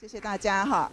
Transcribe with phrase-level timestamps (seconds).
[0.00, 0.90] 谢谢大家哈。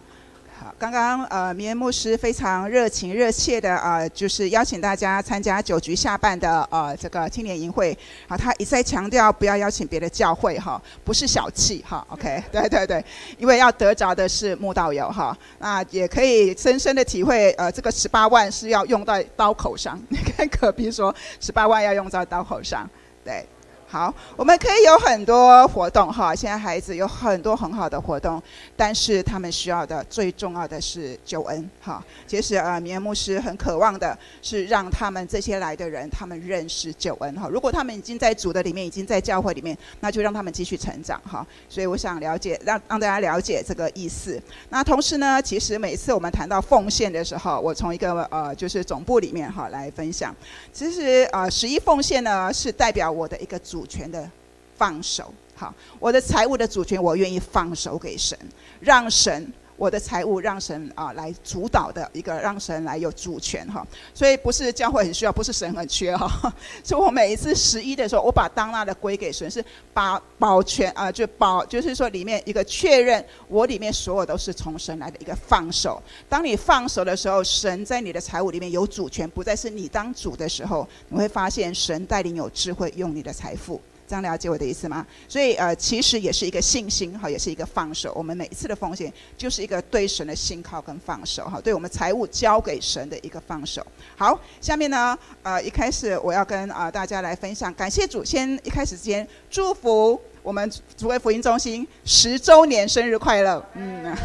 [0.60, 7.96] 好，刚刚呃，明恩牧师非常热情热切的啊、呃，就是邀请大家参加九局下半的呃这个青年营会。
[8.28, 12.06] 好，他一再强调不要邀请别的教会哈，不是小气哈。
[12.10, 13.02] OK，对对对，
[13.38, 15.34] 因为要得着的是慕道友哈。
[15.58, 19.98] 那也可以深深的体会呃，这个十八万是要用在刀口上。
[20.10, 22.86] 你看可比说十八万要用在刀口上，
[23.24, 23.42] 对。
[23.90, 26.34] 好，我们可以有很多活动哈。
[26.34, 28.40] 现在孩子有很多很好的活动，
[28.76, 32.04] 但是他们需要的最重要的是救恩哈。
[32.26, 37.48] 其实呃，明恩牧师很渴望的是让他们这些来的人，他们认识救恩哈。
[37.48, 41.46] 如果他们已经在主的里面，已经在教会里面，那就让他们继续成长哈。
[41.70, 44.38] 所以我想了解，让让大家了解这个意思。
[44.68, 50.36] 那同时呢，其实每次我们谈到奉献的时候，我从一个呃就是总部里面哈来分享。
[50.74, 53.77] 其实呃，十一奉献呢是代表我的一个主。
[53.78, 54.28] 主权的
[54.76, 58.36] 放手，好，我的财务的主权，我愿意放手给神，
[58.80, 63.86] 让神我的财务让神啊来主导的一个，让神来有主权哈。
[64.12, 66.52] 所以不是教会很需要，不是神很缺哈。
[66.84, 76.02] 所以我每一次十一的时候，我把当纳的归给神，是把保全啊，就保就是说里面一个确认，我里面所有都是从神来的一个放手。
[76.28, 83.80] 当你放手的时候，神在你的财务里面有主权，不再是你当主的时候，你会发现神带领有智慧用你的财富。
[84.08, 85.06] 这样了解我的意思吗？
[85.28, 88.10] 所以呃，其实也是一个信心哈，也是一个放手。
[88.16, 93.86] 我们每一次的奉献，就是一个对神的信靠跟放手哈，对我们财务交给神的一个放手。
[94.16, 103.62] 好，下面呢，呃，一开始我要跟啊、大家来分享，感谢主，先一开始先祝福我们主会福音中心十周年生日快乐。
[103.74, 104.16] 嗯，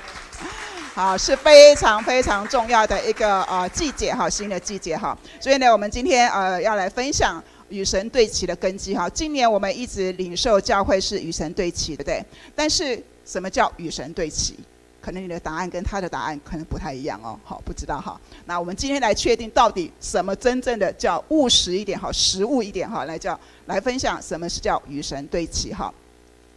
[0.94, 5.16] 好，是非常非常重要的一个呃季节哈，新的季节哈。
[5.40, 7.42] 所以呢，我们今天呃要来分享。
[7.68, 12.24] 与神对齐的根基哈，今年我们一直领受教会是与神对齐，对不对？
[12.54, 14.56] 但是什么叫与神对齐？
[15.00, 17.38] 可能你的答案跟他的答案可能不太一样哦。
[17.44, 18.20] 好，不知道哈。
[18.44, 25.92] 那我们今天来确定到底什么真正的叫务实一点哈，实务一点哈，来叫来分享什么是叫与神对齐哈。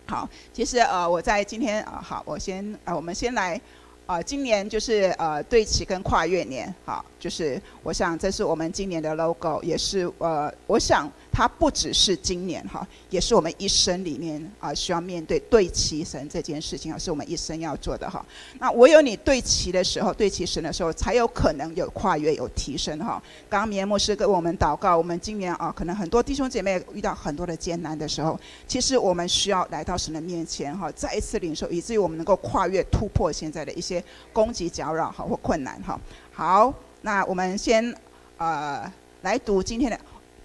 [0.08, 3.60] 好，其实呃我在今天啊好，我先呃我们先来。
[4.10, 11.08] 啊、今年就是呃对齐跟跨越年，好，就是我想这是我们今年的 logo，也是呃，我想
[11.40, 18.26] 它不只是今年哈，也是我们一生里面啊、需要面对对齐神这件事情啊，是我们一生要做的哈。
[18.60, 23.24] 那唯有你对齐的时候，对齐神的时候，才有可能有跨越有提升哈。
[23.48, 34.04] 刚刚明恩牧师跟我们祷告，我们今年啊，可能很多弟兄姐妹遇到很多的艰难的时候，其实我们需要来到神的面前哈，再一次领受，以至于我们能够跨越突破现在的一些。
[34.34, 35.98] 攻击搅扰哈或困难哈，
[36.34, 36.74] 好，
[37.04, 37.96] 那我们先
[38.38, 39.98] 呃来读今天的。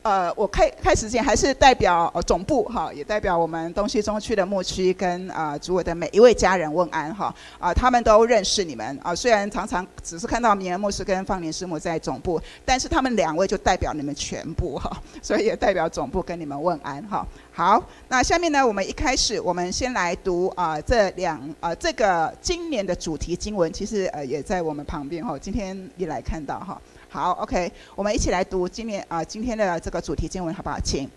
[0.04, 17.26] 呃，我开开始前还是代表呃总部哈，也代表我们东西中区的牧区跟啊主委的每一位家人问安哈啊，他们都认识你们啊，虽然常常只是看到明恩牧师跟方年师母在总部，但是他们两位就代表你们全部哈， 所以也代表总部跟你们问安哈。
[17.50, 26.78] 好，那下面呢，我们一开始我们先来读啊这两啊这个今年的主题经文，其实呃也在我们旁边哈，今天也来看到哈。
[27.14, 30.80] 好，OK，我们一起来读今年啊、今天的这个主题经文，好不好？
[30.82, 31.08] 请。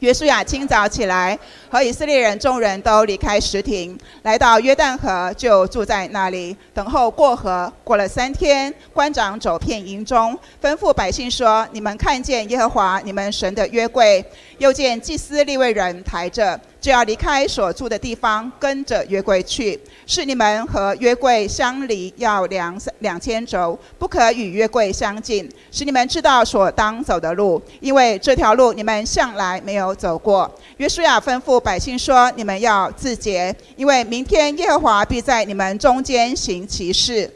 [0.00, 1.38] 约书亚清早起来，
[1.70, 7.72] 和以色列人众人都离开石亭，来到约旦河，就住在那里，等候过河。
[7.82, 14.22] 过了三天，官长走遍营中，吩咐百姓说：“你们看见耶和华你们神的约柜，
[14.58, 19.80] 又见祭司利未人抬着。”就要离开所住的地方，跟着约柜去。
[20.04, 25.50] 是你们和约柜相离要两两千肘，不可与约柜相近。
[25.72, 30.54] 使你们知道所当走的路，因为这条路你们向来没有走过。
[30.76, 37.32] 约书亚吩咐百姓说：“你们要自洁，因为明天耶和华必在你们中间行奇事。”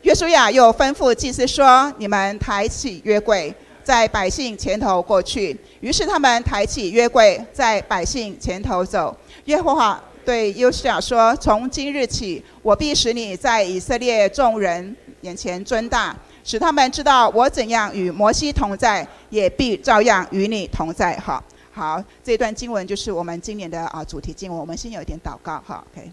[0.00, 3.54] 约书亚又吩咐祭司说：“你们抬起约柜。”
[3.88, 9.16] 在百姓前头过去，于是他们抬起约柜，在百姓前头走。
[9.46, 16.14] 耶和华对约书亚说：“从今日起，我必使你在以色列众人眼前尊大，
[16.44, 21.42] 使他们知道我怎样与摩西同在，也必照样与你同在。”好，
[21.72, 24.60] 好，这段经文就是我们今年的啊主题经文。
[24.60, 26.12] 我们先有一点祷告，哈，OK。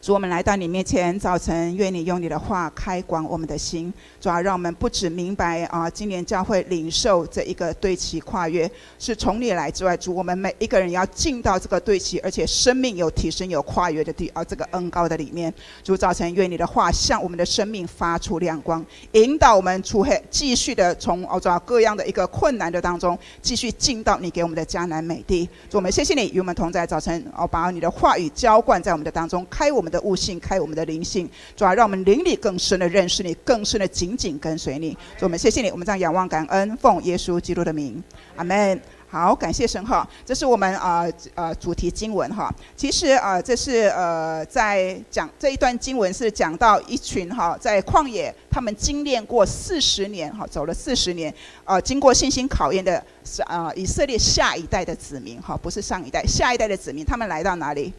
[0.00, 15.52] 主，我们来到你面前，早晨，愿你用你的话开广我们的心，主要让我们不止明白啊，今年教会领受这一个对齐跨越是从你来之外，主，我们每一个人要进到这个对齐，而且生命有提升、有跨越的地啊，这个恩膏的里面。
[15.82, 25.44] 主，早晨，愿你的话向我们的生命发出亮光，引导我们出黑，继续的从哦，主各样的一个困难的当中，继续进到你给我们的迦南美地。
[25.68, 29.87] 主，我们谢谢你与我们同在，早晨哦，把你的话语浇灌在我们的当中，开我们。
[29.88, 34.96] 的悟性，开我们的灵性，主要让我们灵里更深的认识你，更深的紧紧跟随你。
[35.18, 38.02] 主，我们谢谢你，我们这样仰望感恩，奉耶稣基督的名，
[38.36, 38.80] 阿门。
[39.10, 42.54] 好，感谢神哈，这是我们啊呃，主题经文哈。
[42.76, 51.32] 其实啊、这是呃在讲这一段经文是讲到一群哈在旷野，他们经历过四十年哈，走了四十年，
[51.64, 57.90] 呃，经过信心考验的是啊、以色列下一代的子民哈，不是上一代，下一代的子民，他们来到哪里？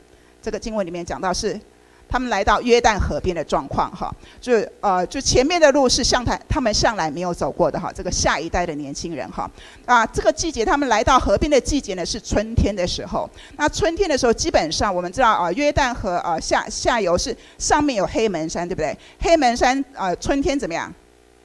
[0.44, 1.60] 这个经文里面讲到是。
[2.10, 4.12] 他们来到约旦河边的状况，哈，
[4.42, 7.92] 就呃，就前面的路是向台，他们向来没有走过的，哈。
[7.94, 9.50] 这个下一代的年轻人，哈，
[9.86, 13.30] 啊，这个季节他们来到河边的季节呢是春天的时候。
[13.58, 18.98] 那春天的时候，基本上我们知道啊，约旦河啊下下游是上面有黑门山，对不对？
[19.20, 20.92] 黑门山啊，春天怎么样？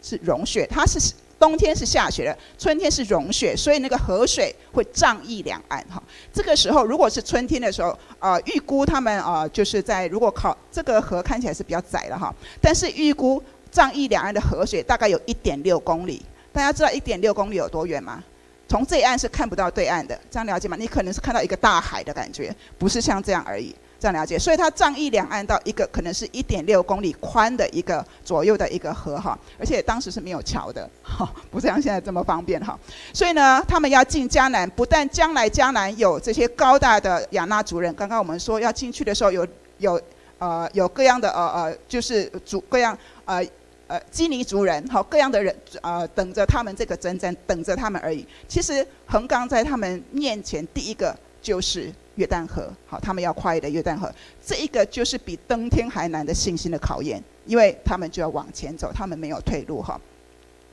[0.01, 0.99] 是融雪，它是。
[1.45, 6.03] 冬天是下雪的，春天是融雪，所以那个河水会涨溢两岸哈。
[6.33, 16.23] 这个时候，如果是春天的时候，呃，预估他们、呃，就是在如果靠这个河看起来是比较窄了哈，但是预估涨溢两岸的河水大概有一点六公里。
[16.51, 18.25] 大家知道一点六公里有多远吗？
[18.67, 20.79] 从这一岸是看不到对岸的，这样了解吗？
[20.81, 23.77] 你可能是看到一个大海的感觉，不是像这样而已。
[24.05, 32.79] 这样了解，所以它仗义两岸到一个可能是一点六公里宽的一个左右的一个河哈，而且当时是没有桥的 哈，不像现在这么方便哈。
[33.15, 39.49] 所以呢，他们要进江南，不但将来江南有这些高大的雅纳族人，刚刚我们说要进去的时候有
[39.79, 39.99] 有
[40.37, 43.43] 呃有各样的呃呃就是族各样呃
[43.87, 48.27] 呃基尼族人好各样的人呃等着他们这个征战等着他们而已。
[48.47, 51.91] 其实横纲在他们面前第一个就是。
[52.17, 54.13] 约旦河，好，他们要跨越的约旦河，
[54.45, 60.01] 这一个就是比登天还难的信心的考验，因为他们就要往前走，他们没有退路哈。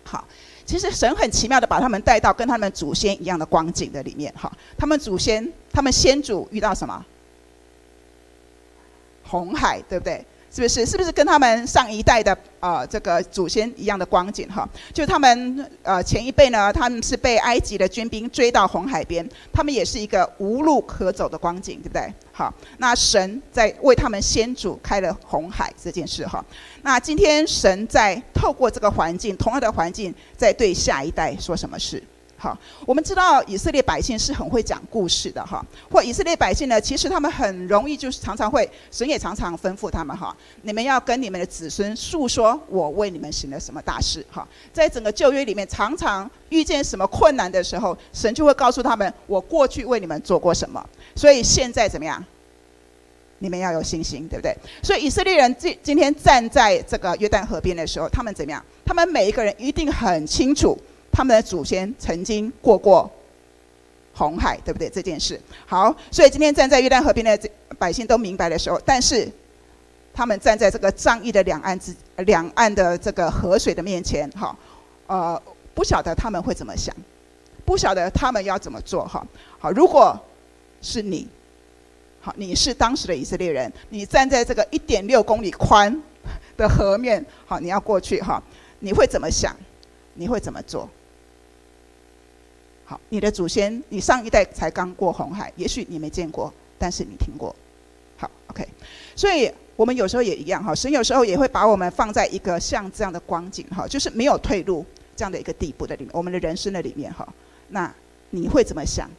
[0.04, 0.28] 好，
[0.66, 4.52] 其实神很奇妙的把他们带到跟他们祖先一样的光景的里面哈。
[4.78, 7.06] 他们祖先，他们先祖遇到什么？
[9.24, 10.26] 红海，对不对？
[10.54, 10.86] 是不是？
[10.86, 14.68] 是不是跟他们上一代的呃这个祖先一样的光景哈？
[14.94, 22.14] 就他们呃前一辈呢，他们是被埃及的军兵追到红海边，他们也是一个无路可走的光景，对不对？
[22.34, 26.44] 好，那神在为他们先祖开了红海这件事哈。
[26.82, 32.04] 那今天神在透过这个环境，同样的环境，在对下一代说什么事？
[32.42, 32.58] 好，
[32.88, 50.84] 我们知道以色列百姓是很会讲故事的哈，或以色列百姓呢，其实他们很容易就是常常会，神也常常吩咐他们哈，你们要跟你们的子孙诉说我为你们行了什么大事哈，在整个旧约里面，常常遇见什么困难的时候，神就会告诉他们，我过去为你们做过什么，
[51.16, 52.26] 所以现在怎么样？
[53.38, 54.56] 你们要有信心，对不对？
[54.82, 58.66] 所以以色列人今今天站在这个约旦河边的时候，他们怎么样？
[58.84, 60.76] 他们每一个人一定很清楚。
[61.12, 63.10] 他们的祖先曾经过过
[64.14, 64.90] 红海，对不对？
[64.90, 69.30] 这件事好，所以今天站在约旦河边的百姓都明白的时候，但是
[70.14, 74.56] 他们站在这个涨溢的两岸之两岸的这个河水的面前，哈，
[75.08, 75.42] 呃，
[75.74, 76.96] 不晓得他们会怎么想，
[77.66, 79.26] 不晓得他们要怎么做，哈，
[79.60, 80.18] 好，如果
[80.82, 81.28] 是你，
[82.20, 86.02] 好，你是当时的以色列人，你站在这个一点六公里宽
[86.58, 88.42] 的河面，好，你要过去，哈，
[88.80, 89.56] 你会怎么想？
[90.16, 90.90] 你会怎么做？
[92.92, 97.56] 好，你的祖先，你上一代才刚过红海，也许你没见过，但是你听过。
[98.18, 98.68] 好，OK。
[99.16, 107.26] 所以我们有时候也一样哈，神有时候也会把我们放在一个像这样的光景哈，就是没有退路这样的一个地步的里面，我们的人生的里面哈。
[107.70, 107.90] 那
[108.32, 109.10] 你会怎么想？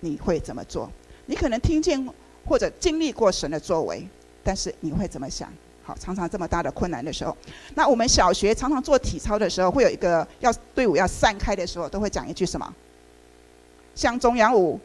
[0.00, 0.92] 你会怎么做？
[1.24, 2.06] 你可能听见
[2.44, 4.06] 或者经历过神的作为，
[4.42, 5.50] 但是你会怎么想？
[5.82, 7.34] 好，常常这么大的困难的时候，
[7.74, 12.74] 那我们小学常常做体操的时候，会有一个要队伍要散开的时候，都会讲一句什么？
[13.94, 14.78] 向中央五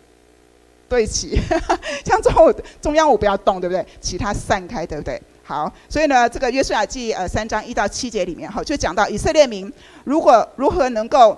[0.87, 1.39] 对齐，
[2.05, 3.85] 向中中央五不要动，对不对？
[4.01, 5.21] 其他散开，对不对？
[5.43, 9.71] 好，所以呢，这个约书亚记呃三章一到七节里面，哈，就讲到以色列民
[10.03, 11.37] 如果如何能够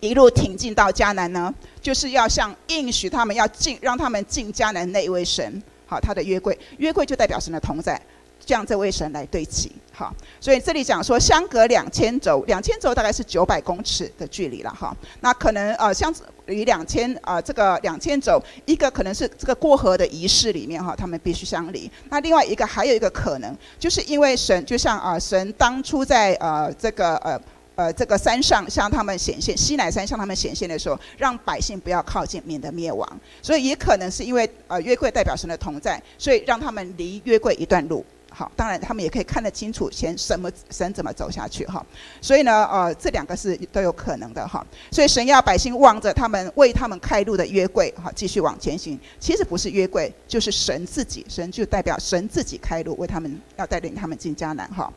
[0.00, 1.52] 一路挺进到迦南呢？
[1.80, 8.00] 就是要向应许他们要进，让他们进迦南那一位神，好，他的约柜，约柜就代表神的同在。
[8.44, 9.70] 将这位神来对齐。
[9.94, 14.96] 哈，所以这里讲说相隔两千肘，两千肘大概是九百公尺的距离了哈。
[15.20, 16.12] 那可能呃相
[16.46, 21.90] 离两千啊这个两千肘，一个可能是这个过河的仪式里面哈，他们必须相离。
[22.08, 27.38] 那另外一个还有一个可能，就是因为神就像啊神当初在呃这个呃
[27.74, 33.06] 呃这个山上向他们显现，西乃山向他们显现的时候，让百姓不要靠近，免得灭亡。
[33.42, 38.02] 所以也可能是因为呃约柜代表神的同在，所以让他们离约柜一段路。
[38.34, 41.84] 好，当然他们也可以看得清楚，先什么神怎么走下去哈。
[42.20, 44.64] 所以呢，呃，这两个是都有可能的哈。
[44.90, 48.98] 所以神要百姓望着他们为他们开路的约柜，哈，继续往前行。
[49.20, 54.92] 其实不是约柜，就是神自己，神就代表神自己开路，为他们要带领他们进迦南哈。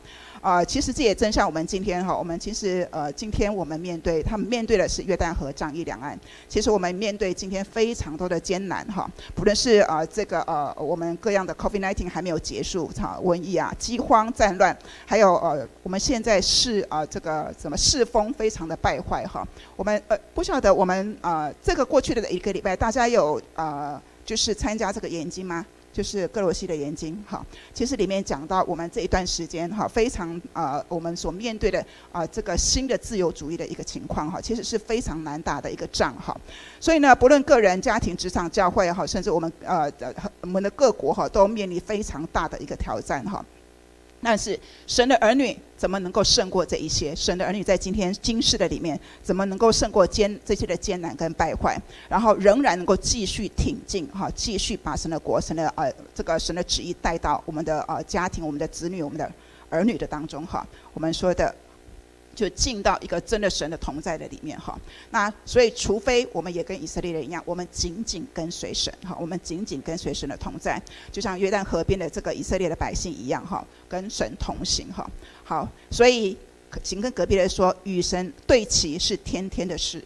[0.46, 6.16] 啊、其实这也正像我们今天哈，我们其实呃，今天我们面对他们面对的是约旦河仗义两岸。
[6.48, 19.44] 其实我们面对今天非常多的艰难哈，不论是呃这个呃我们各样的 COVID-19 还没有结束哈，瘟疫啊、饥荒、战乱，还有呃我们现在是啊、呃、这个怎么世风非常的败坏哈。
[19.74, 25.66] 我们呃不晓得我们啊、呃、这个过去的一个礼拜，大家有呃就是参加这个研经吗？
[25.96, 36.38] 就是格罗西的眼睛，哈，其实里面讲到我们这一段时间，哈，非常啊，我们所面对的啊，这个新的自由主义的一个情况，哈，其实是非常难打的一个仗，哈。
[36.78, 39.90] 所以呢，不论个人、家庭、职场、教会，哈，甚至我们呃，
[40.42, 43.42] 我们的各国，哈，都面临非常大的一个挑战，哈。
[44.22, 47.14] 但是神的儿女怎么能够胜过这一些？
[47.14, 51.80] 神的儿女在今天今世的里面，怎么能够胜过艰这些的艰难跟败坏？
[52.08, 59.30] 然后仍然能够继续挺进哈，继续把神的国、神的呃这个神的旨意带到我们的呃家庭、我们的子女、我们的
[59.70, 60.66] 儿女的当中哈。
[60.92, 61.54] 我们说的。
[62.36, 64.78] 就进到一个真的神的同在的里面哈，
[65.10, 75.10] 那所以除非我们也跟以色列人一样，我们紧紧跟随神哈，我们紧紧跟随神的同在，就像约旦河边的这个以色列的百姓一样哈，跟神同行哈。
[75.42, 76.36] 好，所以
[76.82, 80.04] 请跟隔壁人说，与神对齐是天天的事。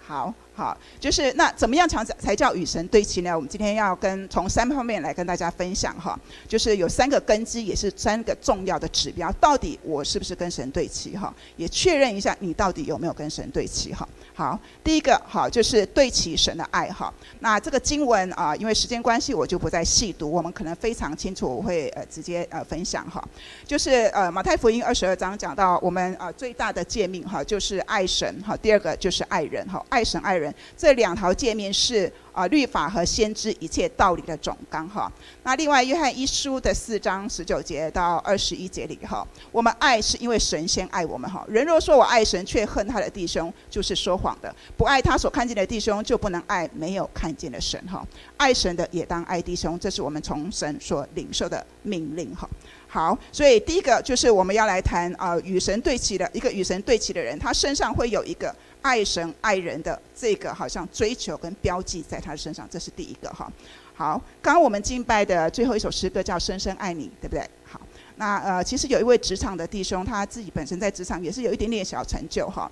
[0.00, 0.34] 好。
[0.60, 3.34] 好，就是那怎么样才才叫与神对齐呢？
[3.34, 11.34] 我们今天要跟从三方面来跟大家分享哈，就是有三个根基，也是三个重要的指标，到底我是不是跟神对齐哈？
[11.56, 14.06] 也确认一下你到底有没有跟神对齐哈。
[14.34, 17.10] 好，第一个好就是对齐神的爱哈。
[17.38, 23.26] 那这个经文啊，因为时间关系，我就不再细读，我们可能非常清楚，我会呃直接呃分享哈。
[23.66, 28.54] 就是呃马太福音二十二章讲到我们啊最大的诫命哈，就是爱神哈。
[28.58, 30.49] 第二个就是爱人哈，爱神爱人。
[30.76, 35.10] 这两条诫命是啊，律法和先知一切道理的总纲哈。
[35.42, 41.44] 那另外，约翰一书的四章十九节到二十一节里哈，我们爱是因为神先爱我们哈。
[41.48, 44.54] 人若说我爱神，却恨他的弟兄，就是说谎的。
[44.76, 48.06] 不爱他所看见的弟兄，就不能爱没有看见的神哈。
[48.36, 52.48] 爱神的也当爱弟兄，这是我们从神所领受的命令哈。
[52.86, 58.54] 好，所以第一个就是我们要来谈啊，与神对齐的一个与神对齐的人，他身上会有一个。
[58.82, 63.50] 爱神爱人的这个好像追求跟标记在他身上，这是第一个哈。
[63.94, 67.48] 好，刚刚我们敬拜的最后一首诗歌叫《深深爱你》，对不对？
[67.64, 67.80] 好，
[68.16, 72.70] 那呃，其实有一位职场的弟兄，他自己本身在职场也是有一点点小成就哈。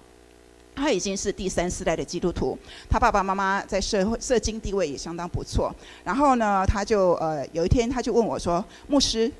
[0.74, 2.56] 他已经是第三世代的基督徒，
[2.88, 5.74] 他爸爸妈妈在社会社经地位也相当不错。
[6.04, 9.30] 然后呢，他就呃有一天他就问我说：“牧师，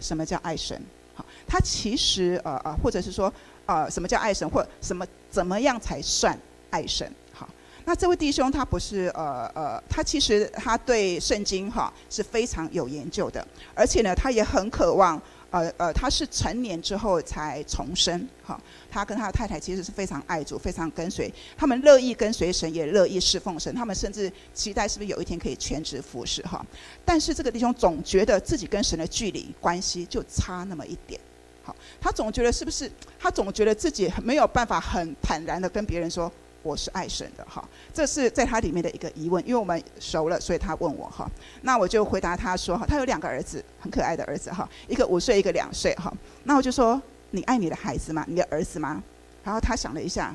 [0.00, 0.78] 什么叫爱神？”
[1.14, 3.32] 好，他其实呃呃，或者是说。
[3.64, 7.10] 呃，什么叫爱神，或什么怎么样才算爱神？
[7.32, 7.48] 好，
[7.86, 15.20] 那这位弟兄他不是呃呃，他其实他对圣经哈是非常有研究的，而且呢，他也很渴望
[15.50, 18.60] 呃呃，他是成年之后才重生哈。
[18.90, 26.62] 他跟他的太太其实是非常爱主，非常跟随，他们乐意跟随神，也乐意侍奉神，他们甚至期待是不是有一天可以全职服侍哈。
[27.06, 31.18] 但是这个弟兄总觉得自己跟神的距离关系就差那么一点。
[31.64, 32.90] 好，他总觉得是不是？
[33.20, 36.30] 他总觉得自己很没有办法很坦然的跟别人说
[36.64, 37.62] 我是爱神的哈。
[37.94, 41.30] 这是在他里面的一个疑问，因为我们熟了，所以他问我哈。
[41.60, 46.12] 那我就回答他说哈，他有两个儿子，很可爱的儿子哈，一个五岁，一个两岁哈。
[46.42, 47.00] 那我就说，
[47.30, 48.24] 你爱你的孩子吗？
[48.26, 49.00] 你的儿子吗？
[49.44, 50.34] 然后他想了一下，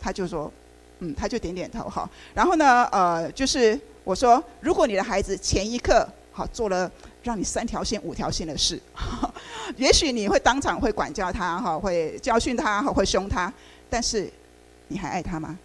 [0.00, 0.50] 他就说，
[1.00, 2.08] 嗯，他就点点头哈。
[2.32, 6.90] 然后呢，呃，就是我说，如果你的孩子前一刻好做了。
[7.22, 8.80] 让你三条线、五条线的事，
[9.76, 13.52] 也许你会当场会管教他，哈，会教训他，会凶他，
[13.88, 14.30] 但是
[14.88, 15.58] 你还爱他吗？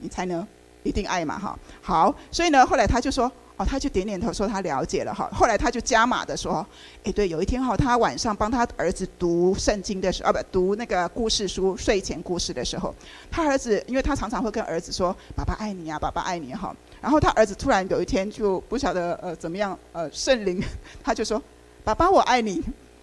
[0.00, 0.46] 你猜呢？
[0.84, 1.58] 一定爱嘛，哈。
[1.82, 5.28] 好，所以呢，后来他就说，哦，他就点点头说他了解了，哈。
[5.32, 6.64] 后来他就加码的说，
[7.02, 12.94] 诶，对，有一天哈，他晚上帮他儿子读圣经的时候，啊，不，读那个故事书，睡前故事的时候，
[13.30, 16.74] 他儿子，因为他常常会跟儿子说，爸爸爱你啊，爸爸爱你，哈。
[17.02, 20.62] 然后他儿子突然有一天就不晓得呃怎么样，呃，圣灵
[21.02, 21.42] 他就说，
[21.82, 22.62] 爸爸我爱你，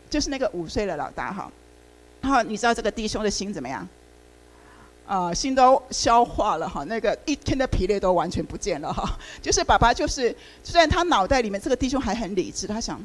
[0.09, 1.51] 就是那个五岁的老大，哈。
[2.21, 3.85] 然后你知道这个弟兄的心怎么样？
[5.07, 9.17] 啊、心都消化了哈，那个一天的疲累都完全不见了哈。
[9.41, 12.99] 就是爸爸，就是虽然他脑袋里面这个弟兄还很理智，他想，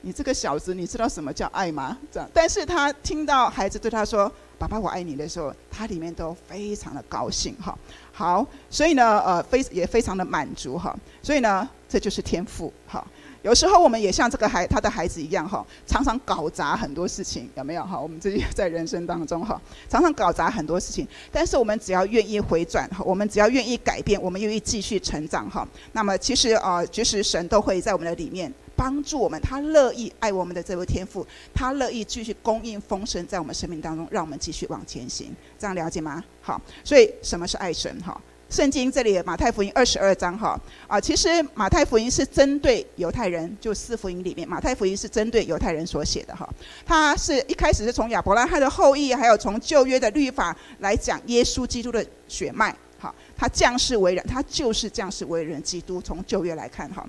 [0.00, 1.98] 你这个小子，你知道什么叫爱吗？
[2.10, 7.76] 这样，但是他听到孩子对他说“爸爸，我爱你”的时候，他里面都非常的高兴哈。
[8.12, 10.96] 好，所以呢，呃，非也非常的满足哈。
[11.22, 13.06] 所以呢，这就是天赋哈。
[13.42, 17.98] 有时候我们也像这个孩他的孩子一样哈，常常搞砸很多事情，有没有哈？
[17.98, 21.06] 我们自己在人生当中哈，常常搞砸很多事情。
[21.32, 25.66] 但是我们只要愿意回转哈，我们只要愿意改变，我们愿意继续成长哈。
[25.92, 35.34] 那么其实啊，其实神都会在我们的里面帮助我们，他乐意爱我们的这位天赋，他乐意继续供应丰盛在我们生命当中，让我们继续往前行。
[35.58, 36.22] 这样了解吗？
[36.40, 38.20] 好，所以什么是爱神哈？
[38.52, 46.46] 圣经这里马太福音二十二章哈啊，其实马太福音是针对犹太人，就四福音里面，马太福音是针对犹太人所写的哈。
[46.84, 53.14] 他是一开始是从亚伯拉罕的后裔，还有从旧约的律法来讲耶稣基督的血脉哈。
[53.34, 55.98] 他降世为人，他就是降世为人基督。
[56.02, 57.08] 从旧约来看哈，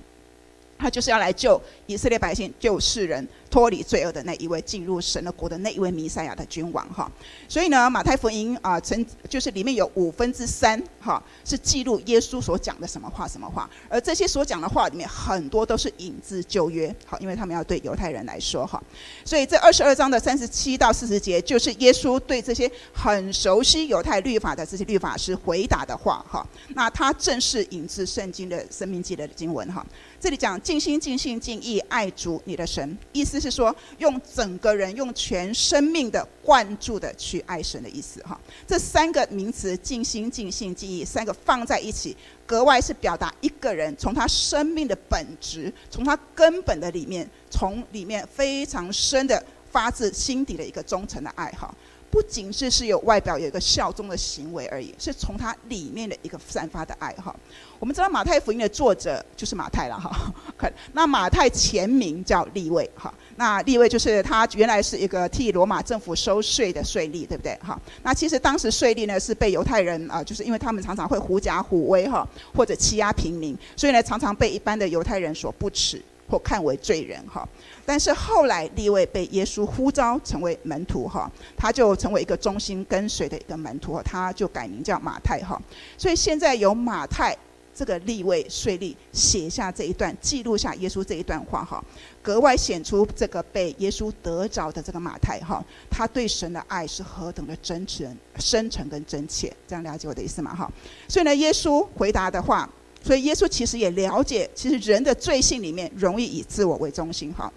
[0.78, 3.26] 他就是要来救以色列百姓，救世人。
[3.50, 7.08] 脱离罪恶的那一位，进入神的国的那一位弥赛亚的君王哈，
[7.48, 18.82] 所以呢，马太福音啊，曾就是里面有五分之三哈，是记录耶稣所讲的什么话什么话，而这些所讲的话里面很多都是引自旧约，好，因为他们要对犹太人来说哈，
[19.24, 29.86] 所以这二十二章的三十七到四十节，就是耶稣对这些很熟悉犹太律法的这些律法师回答的话哈，那他正是引自圣经的生命记的经文哈，
[30.24, 33.38] 这里讲尽心尽性尽意爱主你的神，意思。
[33.38, 38.40] 是说用整个人、用全生命的灌注的去爱神的意思哈。
[38.66, 42.16] 这三个名词尽心、尽性、尽意，三个放在一起，
[42.46, 51.74] 格外是表达一个人从他生命的本质，从他根本的里面，从里面非常深的发自心底的一个忠诚的爱哈。
[52.14, 57.34] 不仅是是有外表有一个效忠的行为而已，是从他里面的一个散发的爱哈。
[57.80, 60.32] 我们知道马太福音的作者就是马太了哈。
[60.94, 63.12] 那马太前名叫利未哈。
[63.34, 67.76] 那利未就是他原来是一个替罗马政府收税的税吏，对不对哈？
[68.04, 77.46] 那其实当时税吏呢是被犹太人啊，就是因为他们常常会狐假虎威哈，或者欺压平民，所以呢常常被一般的犹太人所不耻或看为罪人哈。
[77.86, 85.60] 但是后来利未被耶稣呼召成为门徒哈，他就成为一个忠心跟随的一个门徒，他就改名叫马太哈。
[85.98, 87.36] 所以现在由马太
[87.74, 91.84] 这个利未税吏写下这一段，记录下耶稣这一段话哈，
[92.22, 100.70] 格外显出这个被耶稣得着的这个马太哈，他对神的爱是何等的真诚、深沉跟真切，这样了解我的意思吗哈？
[101.08, 102.68] 所以呢，耶稣回答的话，
[103.02, 107.52] 所以耶稣其实也了解，其实人的罪性里面容易以自我为中心哈。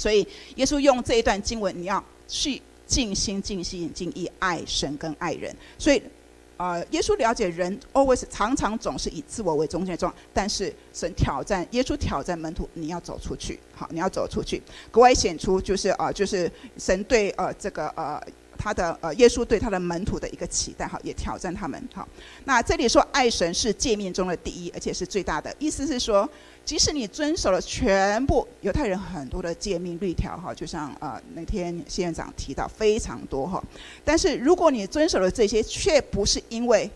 [0.00, 5.54] 所以，耶稣用这一段经文，你要去尽心、尽心、尽意爱神跟爱人。
[5.78, 6.02] 所以，
[6.56, 10.10] 呃，耶稣了解人 always 常常总是以自我为中心的状。
[10.32, 18.18] 但是，神挑战耶稣挑战门徒，你要走出去，好，你要走出去，格外显出就是、呃，就是神对呃这个呃
[18.56, 22.08] 他的呃耶稣对他的门徒的一个期待，哈，也挑战他们，好。
[22.46, 26.26] 那这里说爱神是诫命中的第一，而且是最大的，意思是说。
[26.70, 33.60] 即使你遵守了全部犹太人很多的诫命律条哈，就像呃那天谢院长提到非常多哈，
[34.04, 36.88] 但是如果你遵守了这些，却不是因为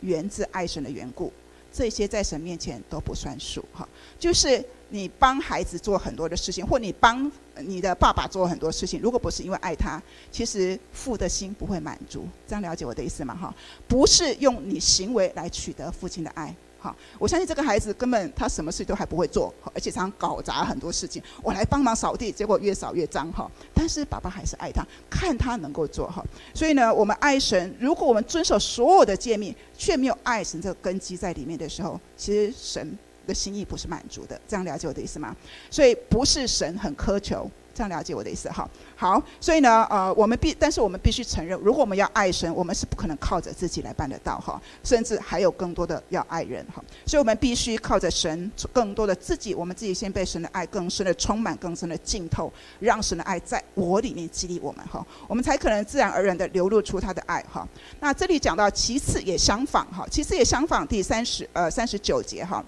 [0.00, 1.30] 源自爱神的缘故，
[1.70, 3.86] 这些在神面前都不算数哈。
[4.18, 10.02] 就是你帮孩子做很多的事情，或你帮你的爸爸做很多事情，如果不是因为爱他，
[10.32, 12.26] 其实父的心不会满足。
[12.48, 13.36] 这样了解我的意思吗？
[13.38, 13.54] 哈，
[13.86, 16.56] 不是用你行为来取得父亲的爱。
[16.80, 21.22] 好，我相信这个孩子根本他什么事都还不会做，而且常搞砸很多事情。
[21.42, 23.50] 我来帮忙扫地，结果越扫越脏哈。
[23.74, 26.24] 但是爸爸还是爱他，看他能够做哈。
[26.54, 35.34] 所以呢，我们爱神，如果我们遵守所有的诫命，却没有爱神这个根基在里面的时候，其实神的心意不是满足的，这样了解我的意思吗？
[35.70, 37.50] 所以不是神很苛求。
[37.72, 57.66] 这样了解我的意思哈，好，所以呢，呃，我们必，但是我们必须承认，如果我们要爱神，我们是不可能靠着自己来办得到哈，甚至还有更多的要爱人哈，所以我们必须靠着神，更多的自己，我们自己先被神的爱更深的充满，更深的浸透，让神的爱在我里面激励我们哈，我们才可能自然而然的流露出他的爱哈。
[58.00, 62.62] 那这里讲到，其次也相仿哈，其次也相仿，第三十呃三十九节哈。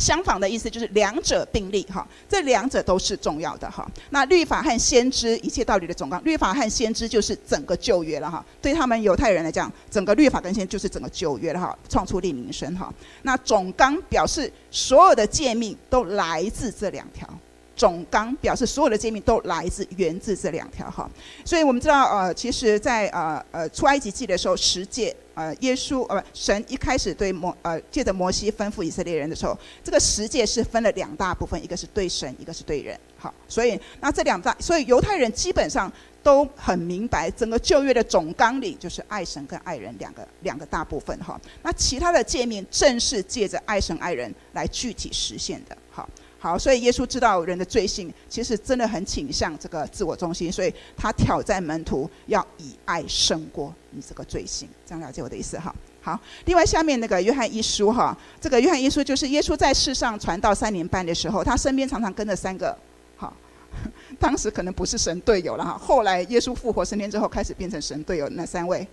[0.00, 3.86] 相仿的意思就是两者并立哈，这两者都是重要的哈。
[4.08, 8.42] 那律法和先知一切道理的总纲，律法和先知就是整个旧约了哈。
[8.62, 12.92] 对他们犹太人来讲，整个律法跟先知就是整个旧约了哈，创出利民声哈。
[13.22, 17.28] 那总纲表示所有的诫命都来自这两条。
[17.76, 21.08] 总纲表示所有的诫命都来自源自这两条哈，
[21.46, 32.98] 所以我们知道呃，其实在呃呃出埃及记的时候，十诫呃耶稣呃神一开始对摩呃借着摩西吩咐以色列人的时候，这个十诫是分了两大部分，一个是对神，一个是对人。
[33.16, 35.90] 好，所以那这两大，所以犹太人基本上
[36.22, 41.40] 都很明白，整个旧约的总纲领就是爱神跟爱人两个两个大部分哈。
[41.62, 45.74] 那其他的诫命正是借着爱神爱人来具体实现的。
[45.90, 46.06] 好。
[46.42, 55.74] 好，所以耶稣知道人的罪性，其实真的很倾向这个自我中心，所以他挑战门徒要以爱胜过你这个罪性，这样了解我的意思哈。
[56.00, 62.74] 好，另外下面那个约翰一书哈，这个约翰一书就是耶稣在世上传道三年半的时候，他身边常常跟着三个，
[63.18, 63.36] 好，
[64.18, 68.88] 当时可能不是神队友了哈，后来耶稣复活升天之后，开始变成神队友那三位，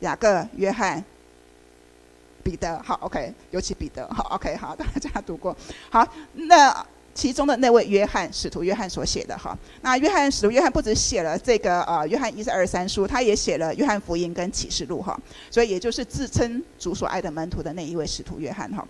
[0.00, 1.04] 雅各、约翰。
[2.42, 5.56] 彼得，好，OK，尤其彼得，好，OK，好，大家读过，
[5.90, 15.18] 好，那其中的那位约翰，使徒约翰所写的，哈，那约翰使徒约翰不止写了这个呃约翰一至二三书，他也写了约翰福音跟启示录，哈，
[15.50, 18.86] 所以也就是自称主所爱的门徒的那一位使徒约翰，哈。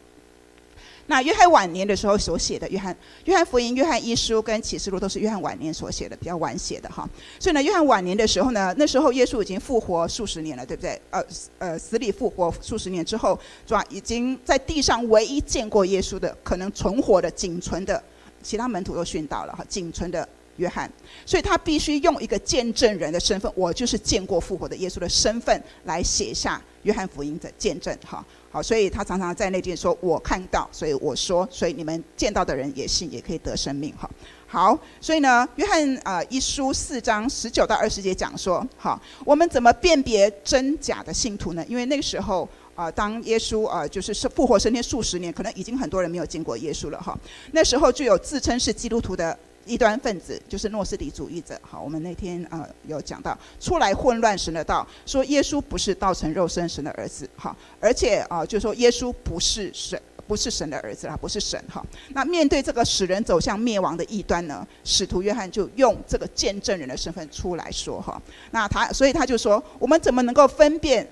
[1.07, 7.09] 那约翰晚年的时候所写的约翰、约翰福音、约翰一书跟启示录都是约翰晚年所写的，比较晚写的哈。
[7.39, 11.01] 所以呢，约翰晚年的时候呢，那时候耶稣已经复活数十年了，对不对？
[11.11, 11.23] 呃
[11.59, 13.85] 呃，死里复活数十年之后，是吧？
[13.91, 18.03] 已经在地上唯一见过耶稣的，可能存活的、仅存的，
[18.43, 20.91] 其他门徒都殉道了哈，仅存的约翰，
[21.27, 28.25] 所以他必须用一个见证人的身份，我就是见过复活的耶稣的身份来写下约翰福音的见证哈。
[28.53, 34.11] 好，所以他常常在那边说：“我看到，所以我说，所以你们见到的人也信，也可以得生命。”哈，
[34.47, 41.65] 好，所以呢，约翰啊、一书四章十九到二十节讲说：“好，我们怎么辨别真假的信徒呢？
[41.67, 47.01] 因为那个时候啊、当耶稣啊、就是复活升天数十年，可能已经很多人没有见过耶稣了。
[47.01, 47.19] 哈，
[47.53, 61.85] 那时候就有自称是基督徒的。”异端分子就是诺斯底主义者，好，我们那天啊、有讲到出来混乱神的道，说耶稣不是道成肉身神的儿子，好，而且啊、呃、就说耶稣不是神，不是神的儿子啊，不是神，哈。
[62.11, 68.21] 那面对这个使人走向灭亡的异端呢，使徒约翰就用这个见证人的身份出来说，哈，
[68.51, 71.07] 那他所以他就说，我们怎么能够分辨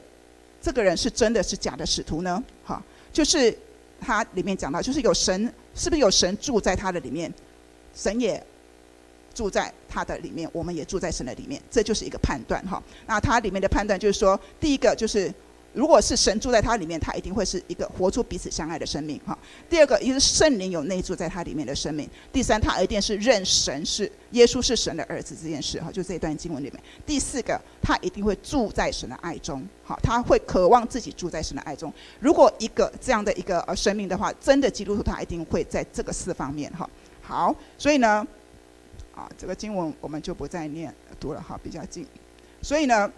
[0.61, 2.43] 这个人是真的是假的使徒呢？
[2.65, 2.83] 哈，
[3.13, 3.57] 就是
[4.01, 7.33] 他里面讲到，就是有神，是不是有神住在他的里面？
[7.95, 8.45] 神也
[9.35, 12.83] 住在他的里面，我们也住在神的里面，这就是一个判断哈。
[13.07, 15.33] 那他里面的判断就是说，第一个就是，
[15.73, 19.39] 如果是神住在他里面，他一定会是一个活出彼此相爱的生命哈。
[19.69, 22.11] 第二个，也是圣灵有内住在他里面的生命。
[22.33, 26.83] 第三，他一定是认神是耶稣是神的儿子这件事哈，就这一段经文里面。
[27.07, 31.93] 第四个，他一定会住在神的爱中，好，他会渴望自己住在神的爱中。
[32.19, 36.89] 如果一个这样的一个呃生命的话，真的基督徒他一定会在这个四方面哈。
[37.31, 38.27] 好，所以呢，
[39.15, 42.05] 啊，这个经文我们就不再念读了哈，比较近。
[42.61, 43.09] 所以呢，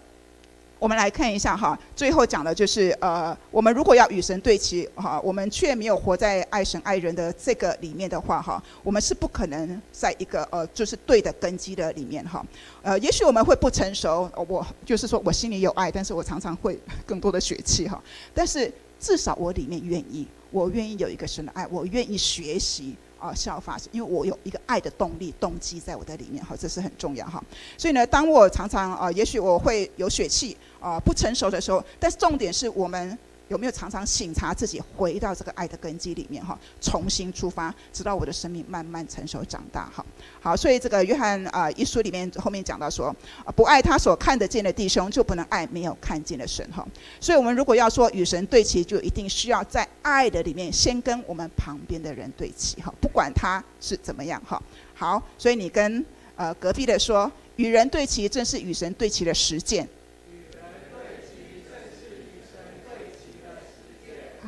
[0.77, 12.45] 我们来看一下哈，最后讲的就是呃，我们如果要与神对齐哈，我们却没有活在爱神爱人的这个里面的话哈，我们是不可能在一个呃，就是对的根基的里面哈。
[12.83, 17.99] 呃，也许我们会不成熟，我就是说我心里有爱，但是我常常会更多的血气哈。
[18.31, 22.95] 但是至少我里面愿意，我愿意有一个神的爱，我愿意学习。
[23.23, 27.41] 啊，效法，因为我有一个爱的动力、动机在我的里面，哈，这是很重要哈。
[27.77, 33.17] 所以呢，当我常常啊，也许我会有血气啊，不成熟的时候，但是重点是我们。
[33.49, 40.03] 有没有常常省察自己，回到这个爱的根基里面哈，重新出发，直到我的生命慢慢成熟长大哈。
[40.41, 43.13] 好，所以这个约翰啊一书里面后面讲到说，
[43.53, 46.87] 不爱他所看得见的弟兄，就不能爱没有看见的神哈。
[47.19, 54.61] 所以，我们如果要说与神对齐，就一定需要在爱的里面先跟我们旁边的人对齐哈，不管他是怎么样哈。
[54.93, 59.87] 好，所以你跟呃隔壁的说，与人对齐，正是与神对齐的实践。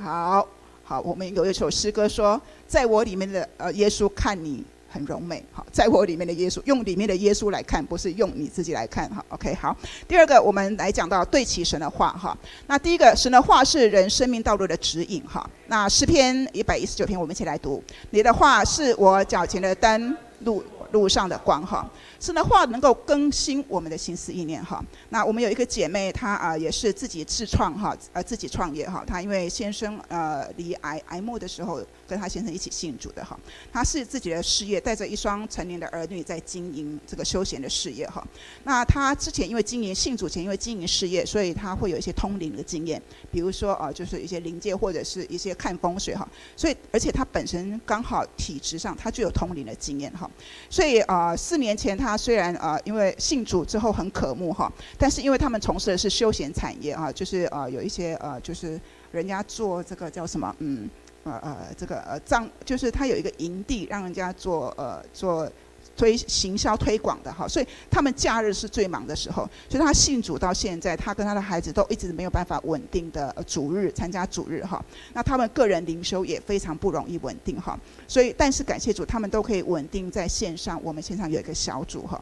[0.03, 0.47] 好，
[0.83, 4.63] 好，我们有一首诗歌说，在我里面的呃耶稣看你
[4.95, 5.43] 很柔美。
[5.51, 9.09] 好，在我里面的耶稣，用里面的耶稣来看，不是用你自己来看。
[9.09, 9.75] 哈，OK，好。
[10.07, 12.13] 第二个，我们来讲到对齐神的话。
[12.13, 12.35] 哈，
[12.67, 15.21] 那第一个，神的话是人生命道路的指引。
[15.27, 17.83] 哈，那诗篇一百一十九篇，我们一起来读。
[18.11, 21.61] 你的话是我脚前的灯，路路上的光。
[21.67, 21.85] 哈。
[22.17, 24.83] 神的话能够更新我们的心思意念哈。
[25.09, 29.03] 那我们有一个姐妹，她啊也是自己自创哈，呃自己创业哈。
[29.05, 33.39] 她因为先生呃离癌癌末的时候，跟她先生一起信主的哈。
[33.71, 38.25] 她是自己的事业，带着一双成年的儿女在经营这个休闲的事业哈。
[38.63, 46.27] 那她之前因为经营信主前，因为经营事业，所以她会有一些通灵的经验，比如说啊就是一些灵界或者是一些看风水哈。
[46.57, 50.29] 所以而且她本身刚好体质上她就有通灵的经验哈。
[50.69, 52.15] 所以啊四年前她。
[52.25, 60.89] 虽然啊，因为信主之后很渴慕哈，但是因为他们从事的是休闲产业啊，就是啊有一些呃，就是人家做这个叫什么，嗯，
[61.25, 65.51] 呃呃，这个呃帐，就是他有一个营地，让人家做呃做
[65.97, 74.83] 推行销推广的哈，所以他们假日是最忙的时候，所以他信主到现在，他跟他的孩子都一直没有办法稳定的主日参加主日哈，
[75.13, 82.21] 那他们个人灵修也非常不容易稳定哈，所以但是感谢主，他们都可以稳定在线上，我们线上有一个小组哈。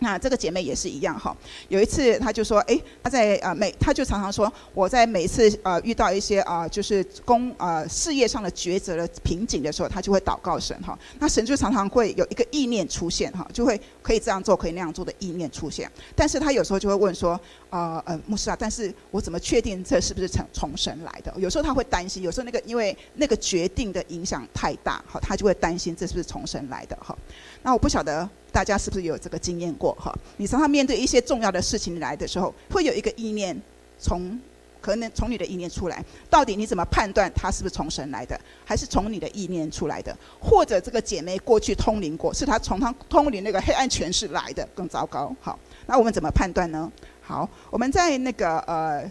[0.00, 1.36] 那这个姐妹也是一样哈，
[1.68, 10.96] 有一次她就说，哎，她在呃每，她就常常说，我在每次呃遇到一些啊就是工呃事业上的抉择的瓶颈的时候，她就会祷告神哈。
[11.18, 15.90] 那神就常常会有一个意念出现哈，就会可以这样做，可以那样做的意念出现。
[16.14, 17.38] 但是她有时候就会问说，
[17.70, 21.34] 呃呃牧师啊，但是我怎么确定这是不是从从神来的？
[21.38, 27.16] 有时候她会担心，有时候那个因为那个决定的影响太大，哈，她就会担心这是不是从神来的哈。
[27.64, 28.28] 那我不晓得。
[28.50, 30.12] 大家是不是有这个经验过哈？
[30.36, 33.60] 你常常面对一些重要的事情来的时候，会有一个意念
[33.98, 34.38] 从
[34.80, 40.16] 可能从你的意念出来，到底你怎么判断它是不是从神来的，还是从你的意念出来的？
[40.40, 45.34] 或者这个姐妹过去通灵过，是她从她通灵那个黑暗权势来的，更糟糕。
[45.40, 46.90] 好，那我们怎么判断呢？
[47.20, 49.02] 好，我们在那个呃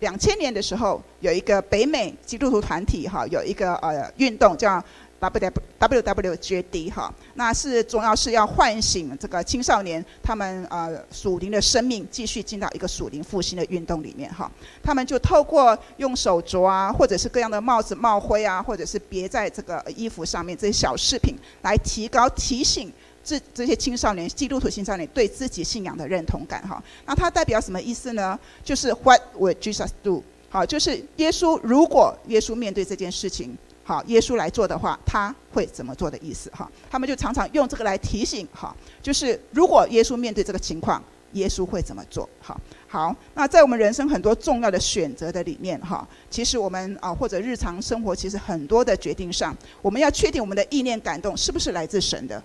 [0.00, 4.82] 两千年的时候，有一个北美基督徒团体哈，有一个呃运动叫。
[5.22, 14.50] W W W J D 哈，那是主要是要唤醒这个青少年，他们呃属灵的生命继续进到一个属灵复兴的运动里面哈。
[14.82, 26.82] 他们就透过用手镯啊，或者是各样的帽子帽徽啊，或者是别在这个衣服上面这些小饰品，来提高提醒这这些青少年基督徒青少年对自己信仰的认同感哈。
[27.06, 28.36] 那它代表什么意思呢？
[28.64, 30.24] 就是 What would Jesus do？
[30.50, 33.56] 好，就是耶稣如果耶稣面对这件事情。
[33.84, 36.48] 好，耶稣来做的话，他会怎么做的意思？
[36.50, 42.28] 哈，他们就常常用这个来提醒，哈，就是如果耶稣面对这个情况，耶稣会怎么做？
[42.40, 52.40] 好，好，那在我们人生很多重要的选择的里面，哈，其实我们啊，或者日常生活，其实很多的决定上，我们要确定我们的意念感动是不是来自神的，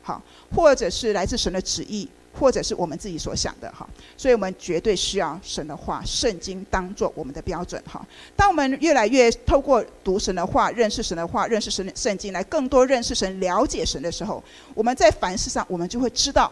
[0.00, 0.22] 好，
[0.54, 2.08] 或者是来自神的旨意。
[2.32, 8.04] 或者是我们自己所想的哈，所以我们绝对需要神的话、圣经当做我们的标准哈。
[8.34, 14.42] 当我们越来越透过读神的话、认识神的话、认识神圣经来更多认识神、了解神的时候，
[14.74, 16.50] 我们在凡事上我们就会知道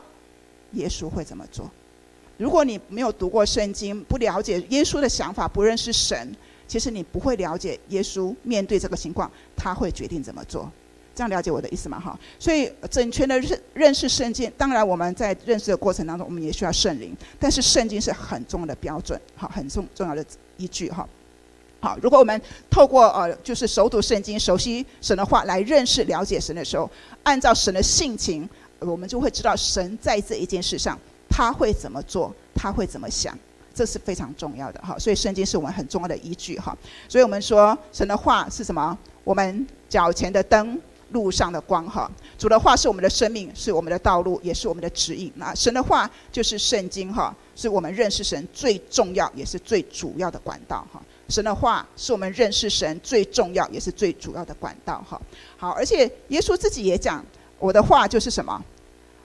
[0.73, 1.71] 耶稣会怎么做。
[2.37, 6.35] 如果你没有读过圣经，不了解耶稣的想法，不认识神，
[6.69, 10.71] 其实你不会了解耶稣面对这个情况他会决定怎么做。
[11.21, 12.01] 这样了解我的意思吗？
[12.01, 20.25] 哈，所以整全的认认识圣经，当然我们在认识的过程当中，我们也需要圣灵，但是圣经是很重要的标准，哈，很重重要的
[20.57, 21.07] 依据，哈。
[21.79, 26.91] 好，如果我们透过呃，就是熟读圣经、熟悉神的话来认识、了解神的时候，
[27.23, 33.39] 按照神的性情，我们就会知道神在这一件事上他会怎么做，他会怎么想，
[33.75, 34.99] 这是非常重要的，哈。
[34.99, 36.75] 所以圣经是我们很重要的依据，哈。
[37.11, 38.97] 所以我们说神的话是什么？
[39.23, 40.81] 我们脚前的灯。
[41.13, 45.33] 路上的光哈，主的话是我们的生命，是我们的道路，也是我们的指引。
[45.37, 51.01] 那神的话就是圣经哈，是我们认识神最重要也是最主要的管道哈。
[51.29, 55.21] 神的话是我们认识神最重要也是最主要的管道哈。
[55.57, 57.25] 好，而且耶稣自己也讲，
[57.59, 58.63] 我的话就是什么？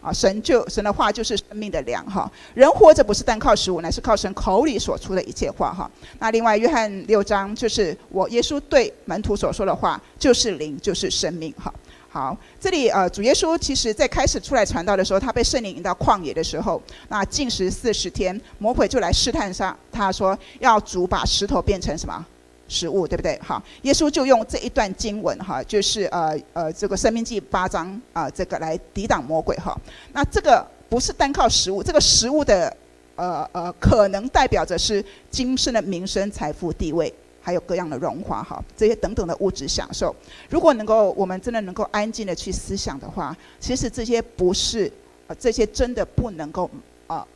[0.06, 2.32] 啊，神就神的话就是生命的粮哈。
[2.54, 5.90] 人活着不是单靠食物，乃是靠神口里所出的一切话哈。
[6.20, 11.74] 那另外约翰六章就是我耶稣对门徒所说的话，就是灵，就是生命哈。
[12.08, 22.26] 好，这里呃主耶稣其实在开始出来传道的时候，他被圣灵引到旷野的时候，那禁食四十天，魔鬼就来试探他，他说要主把石头变成什么？
[22.68, 23.40] 食物对不对？
[23.42, 29.76] 好，耶稣就用这一段经文哈，就是呃呃这个生命记八章啊、这个来抵挡魔鬼哈。
[30.14, 32.76] 那这个不是单靠食物，这个食物的
[33.16, 37.14] 呃呃可能代表着是今生的名声、财富、地位。
[37.46, 40.16] 还有各样的荣华哈，这些等等的物质享受。
[40.50, 44.92] 如果能够，我们真的能够安静的去思想的话，其实这些不是，
[45.28, 46.68] 呃，这些真的不能够。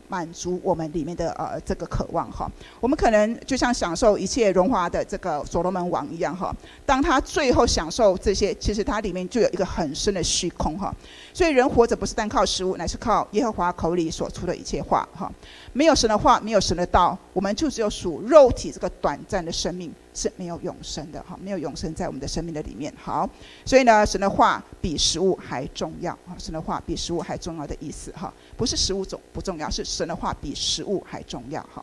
[0.10, 2.52] 满足我们里面的呃这个渴望哈。
[2.82, 6.54] 我们可能就像享受一切荣华的这个所罗门王一样哈。
[6.86, 10.94] 当他最后享受这些，其实他里面就有一个很深的虚空哈。
[11.34, 15.32] 所以人活着不是单靠食物，乃是靠耶和华口里所出的一切话哈。
[15.80, 19.90] 没有神的话，没有神的道，我们就只有属肉体这个短暂的生命。
[20.14, 22.94] 是没有永生的哈，没有永生在我们的生命的里面。
[23.02, 23.30] 好，
[23.64, 26.36] 所以呢，神的话比食物还重要啊！
[26.38, 31.82] 神的话比食物还重要的意思哈，不是食物重不重要，是神的话比食物还重要哈。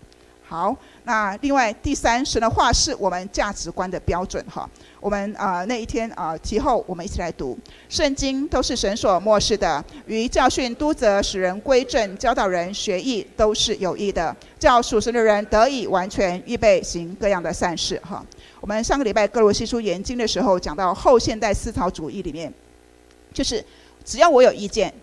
[0.49, 4.69] 好，那另外第三，神的话是我们价值观的标准哈。
[5.01, 18.25] 我们啊、那一天啊、呃、题后，我们一起来读圣经，都是神所默示的，于教训、督责、使人归正、教导人学义，都是有益的，叫属神的人得以完全，预备行各样的善事哈。
[18.61, 22.53] 我们上个礼拜歌罗西书研经的时候，讲到后现代思潮主义里面，
[23.33, 23.65] 就是
[24.05, 24.95] 只要我有意见，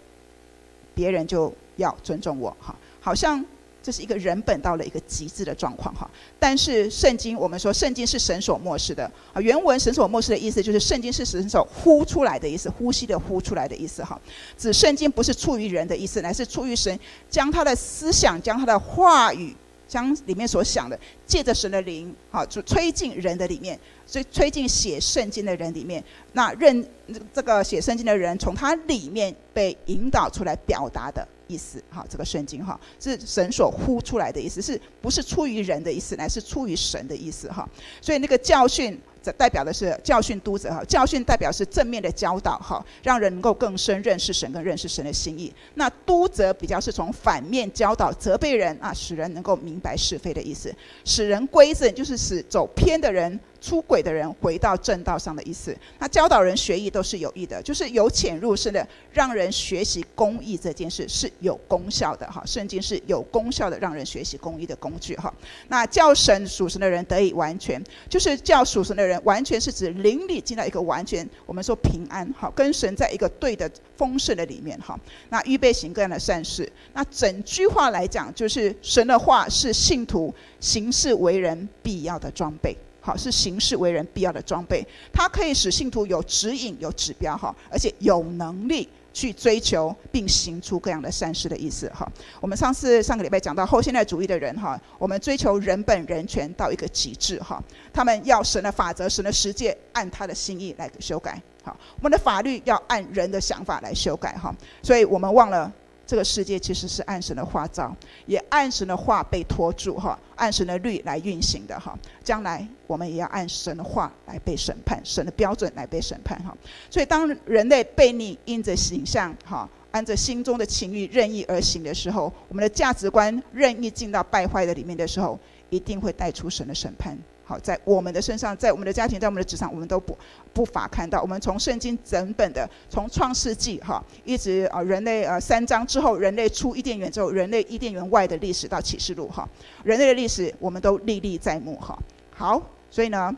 [0.95, 3.43] 别人就要尊重我哈，好像。
[3.83, 14.17] 这是一个人本到了一个极致的状况哈，但是圣经我们说圣经是神所默示的啊，原文神所默示的意思就是圣经是神所呼出来的意思，呼吸的呼出来的意思哈，
[14.57, 16.97] 指圣经不是出于人的意思，乃是出于神
[17.29, 19.53] 将他的思想，将他的话语，
[19.85, 26.87] 将里面所想的，借着神的灵哈，就吹进人的里面，所以吹进写圣经的人里面，那认
[27.33, 31.27] 这个写圣经的人从他里面被引导出来表达的。
[31.53, 37.69] 意思哈，这个圣经哈是神所呼出来的意思，是不是出于人的意思，乃是出于神的意思哈。
[38.01, 45.53] 所以那个教训，这代表的是教训督责哈，教训代表是正面的教导哈，让人能够更深认识神，跟认识神的心意。
[45.75, 50.73] 那督责比较是从反面教导责备人啊，使人能够明白是非的意思，
[51.05, 53.39] 使人归正就是使走偏的人。
[53.63, 62.43] 出轨的人回到正道上的意思，那教导人学艺都是有益的，就是由浅入深的让人学习公益这件事是有功效的哈。
[62.45, 65.33] 圣经是有功效的让人学习公益的工具哈。
[65.69, 74.99] 那叫神属神的人得以完全，就是叫属神的人完全是指灵里进到一个完全，我们说平安哈，跟神在一个对的丰盛的里面哈。
[75.29, 82.75] 那预备行各样的善事，那整句话来讲，就是神的话是信徒行事为人必要的装备。
[83.05, 92.09] 好，是行事为人必要的装备，它可以使信徒有指引、有指标，哈，而且有能力去追求并行出各样的善事的意思，哈。
[92.39, 97.61] 我们上次上个礼拜讲到后现代主义的人，哈，我们追求人本人权到一个极致，哈，
[97.91, 105.69] 他们要神的法则、神的实践，按他的心意来修改，好，我们的法律要按人的想法来修改，哈，所以我们忘了。
[106.05, 111.97] 这个世界其实是按神的话造，也按神的话被托住哈，按神的律来运行的哈。
[112.23, 116.55] 将来我们也要按神的话来被审判，神的标准来被审判哈。
[116.89, 125.39] 所以当人类悖逆，因着形象哈，按着心中的情欲任意而行的时候，我们的价值观任意进到败坏的里面的时候，
[125.69, 127.17] 一定会带出神的审判。
[127.59, 130.17] 在我们的身上，在我们的家庭，在我们的职场，我们都不
[130.53, 131.21] 不乏看到。
[131.21, 139.47] 我们从圣经整本的，从创世纪哈，一直啊人类呃三章之后，人类出伊甸园之后，人类伊甸园外的历史到启示录哈，
[139.83, 141.97] 人类的历史我们都历历在目哈。
[142.35, 143.35] 好，所以呢，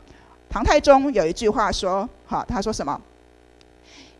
[0.48, 3.00] 唐太宗有一句话说，哈，他说什么？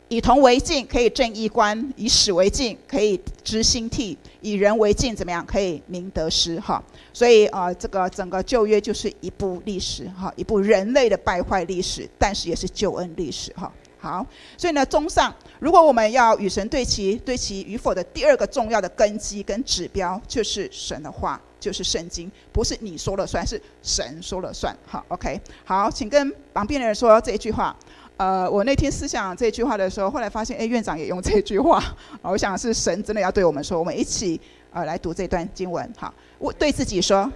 [0.09, 5.45] 以铜为镜，可以正衣冠；以史为镜，可以知兴替；以人为镜，怎么样？
[5.45, 6.61] 可以明得失。
[6.61, 6.81] 哈，
[7.12, 13.73] 所以啊、呃，这个整个旧约就是一部历史，哈，一部人类的败坏历史，但是也是救恩历史，哈。
[13.99, 14.25] 好，
[14.57, 24.77] 所以呢，综上，如果我们要与神对齐，对齐与否的第二个重要的根基跟指标，就是神的话，就是圣经，不是你说了算，是神说了算。
[24.87, 27.75] 好，OK，好，请跟旁边的人说这一句话。
[28.16, 31.83] 呃，我那天思想这句话的时候，后来发现，哎，院长也用这句话，
[32.22, 34.40] 我想是神真的要对我们说，我们一起
[34.72, 37.31] 呃来读这段经文，好，我对自己说，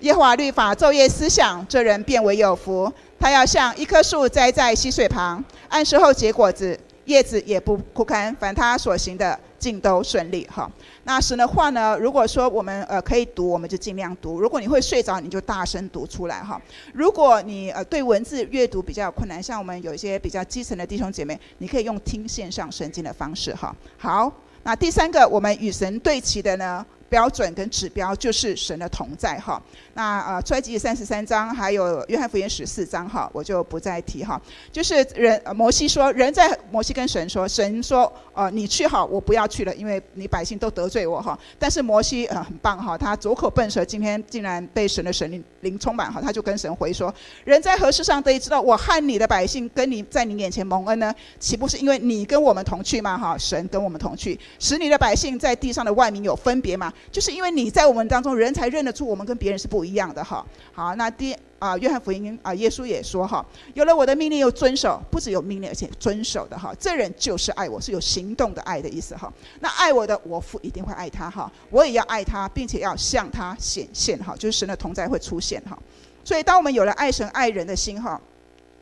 [0.00, 2.92] 耶和华律法昼夜思想，这人便为有福。
[3.18, 10.68] 他要像一棵树栽在溪水旁，按时候结果子，叶子也不枯干，凡他所行的，尽都顺利哈。
[11.04, 11.96] 那神的话呢？
[11.98, 14.40] 如果说我们呃可以读，我们就尽量读。
[14.40, 16.60] 如果你会睡着，你就大声读出来哈。
[16.94, 23.76] 如果你呃对文字阅读比较困难，像我们有一些比较基层的弟兄姐妹，你可以用听线上圣经的方式哈。
[23.98, 29.60] 好，那第三个我们与神对齐的呢，标准跟指标就是神的同在哈。
[29.92, 34.40] 那呃，出埃及三十三章，还有约翰福音十四章哈，我就不再提哈。
[34.70, 41.38] 就是人摩西说，人在摩西跟神说，神说，呃，你去好，我不要去了，因为你百姓都得罪我哈。
[41.58, 47.12] 但是摩西呃很棒哈，他拙口笨舌，今天竟然被神的神灵灵充满哈，他就跟神回说，
[47.44, 51.12] 人在何事上得以知道我和你的百姓跟你在你眼前蒙恩呢？
[51.40, 53.18] 岂不是因为你跟我们同去吗？
[53.18, 56.92] 哈，神跟我们同去，使你的百姓在地上的万民有分别吗？
[57.10, 60.44] 就是因为你在我们当中，人才认得出我们跟别人是不一样的哈。
[60.72, 69.32] 好，那第啊，约翰福音啊，耶稣也说哈，有了我的命令又遵守，不只有命令，而且遵守的哈，这人就是爱我，是有行动的爱的意思哈。
[69.60, 75.78] 那爱我的，我父一定会爱他哈，我也要爱他，并且要向他显现哈，就是神的同在会出现哈。
[76.24, 78.20] 所以，当我们有了爱神爱人的心哈。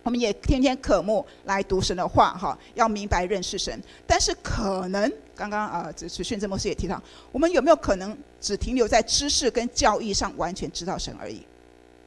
[0.08, 3.78] 我们也天天渴慕来读神的话，哈，要明白认识神。
[4.06, 6.98] 但是可能刚刚啊，这是训正牧师也提到，
[7.30, 11.42] 我们有没有可能只停留在知识跟教义上，完全知道神而已？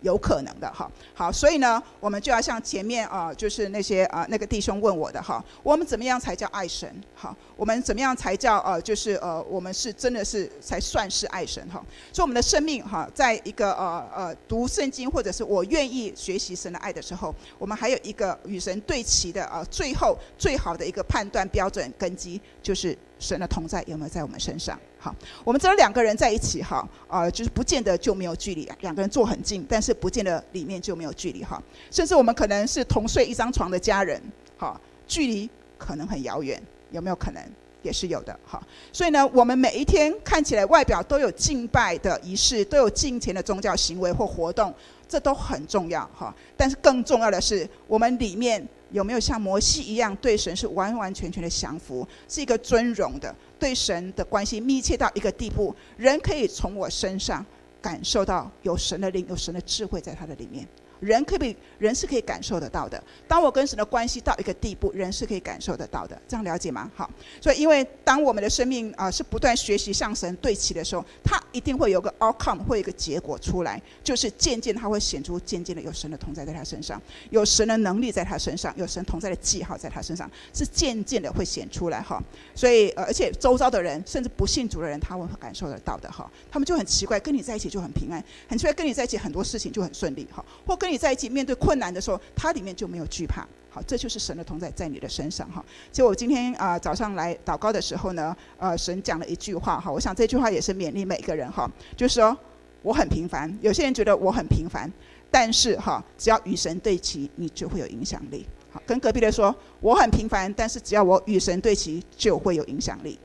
[0.01, 6.93] 有可能的哈，好，所以呢，我们就要像前面啊，就是那些啊那个弟兄问我的哈，我们怎么样才叫爱神？
[7.15, 11.83] 好，我们怎么样才叫呃，就是呃，我们是真的是才算是爱神哈？
[12.11, 22.97] 所以我们的生命哈，在一个呃呃读圣经或者是我愿意学习神的爱的时候，我们还有一个与神对齐的啊，最后最好的一个判断标准根基就是。
[23.21, 24.75] 神的同在有没有在我们身上？
[25.03, 28.69] 好，我们只有两个人在一起，哈，啊，就是不见得就没有距离。
[28.81, 31.59] 两个人坐很近，但是不见得里面就没有距离，哈。
[31.89, 34.21] 甚至我们可能是同睡一张床的家人，
[34.59, 37.43] 哈，距离可能很遥远，有没有可能？
[37.81, 38.61] 也是有的，哈。
[38.93, 44.71] 所以呢，我们每一天看起来外表都有敬拜的仪式，都有敬虔的宗教行为或活动，
[45.09, 46.31] 这都很重要，哈。
[46.55, 48.63] 但是更重要的是，我们里面。
[48.91, 57.45] 有没有像摩西一样对神是完完全全的降服，是一个尊荣的，对神的关系密切到一个地步，人可以从我身上
[57.79, 60.67] 感受到有神的灵、有神的智慧在他的里面。
[60.99, 63.03] 人可以，人是可以感受得到的。
[63.27, 66.15] 当我跟神的关系到一个地步，人是可以感受得到的。
[66.27, 66.89] 这样了解吗？
[66.95, 67.09] 好，
[67.41, 77.01] 所以因为当我们的生命啊、是不断学习向神对齐的时候，他一定会有个 outcome，会有一个结果出来，就是渐渐他会显出渐渐的有神的同在在他身上，
[77.31, 82.21] 有神的能力在他身上，有神同在的记号在他身上，是渐渐的会显出来哈。
[82.53, 86.29] 所以呃，而且周遭的人，甚至不信主的人，他会感受得到的哈。
[86.51, 90.91] 他们就很奇怪，跟你在一起就很平安，很奇怪跟你在一起很多事情就很顺利哈，或跟。
[90.91, 93.47] 你在一起面对困困难的时候，他里面就没有惧怕。
[93.69, 95.63] 好，这就是神的同在在你的身上哈。
[95.89, 102.37] 其实我今天啊、早上来祷告的时候呢，呃，神讲了一句话哈，我想这句话也是勉励每个人哈，就是说
[102.81, 103.57] 我很平凡。
[103.61, 104.91] 有些人觉得我很平凡，
[105.31, 108.45] 但是哈，只要与神对齐，你就会有影响力。
[108.73, 113.17] 好，跟隔壁的说我很平凡，但是只要我与神对齐，就会有影响力。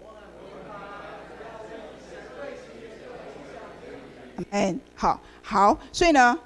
[4.50, 6.38] 嗯，好好，所以呢。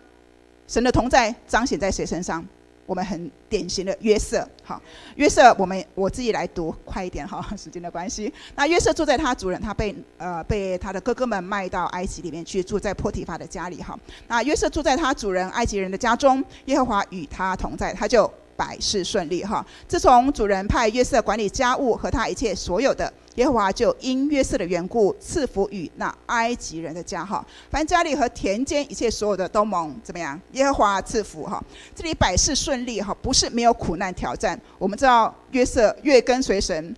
[0.71, 2.47] 神的同在彰显在谁身上？
[2.87, 4.81] 我们很典型的约瑟，好，
[5.16, 8.33] 约瑟，我们我自己来读，快一点哈， 时间的关系。
[8.55, 13.99] 那约瑟住在他主人，他被呃被他的哥哥们卖到埃及里面去，住在波提法的家里哈。
[14.29, 18.33] 那约瑟住在他主人埃及人的家中，耶和华与他同在，他就。
[18.61, 19.65] 百事顺利哈！
[19.89, 27.43] 自从主人派约瑟管理家务和他一切所有的，耶和华就因约瑟的缘故赐福与那埃及人的家哈。
[27.71, 30.39] 凡家里和田间一切所有的都蒙怎么样？
[30.53, 31.59] 耶和华赐福哈。
[31.95, 34.61] 这里百事顺利哈，不是没有苦难挑战。
[34.79, 36.95] 我们知道约瑟越跟随神，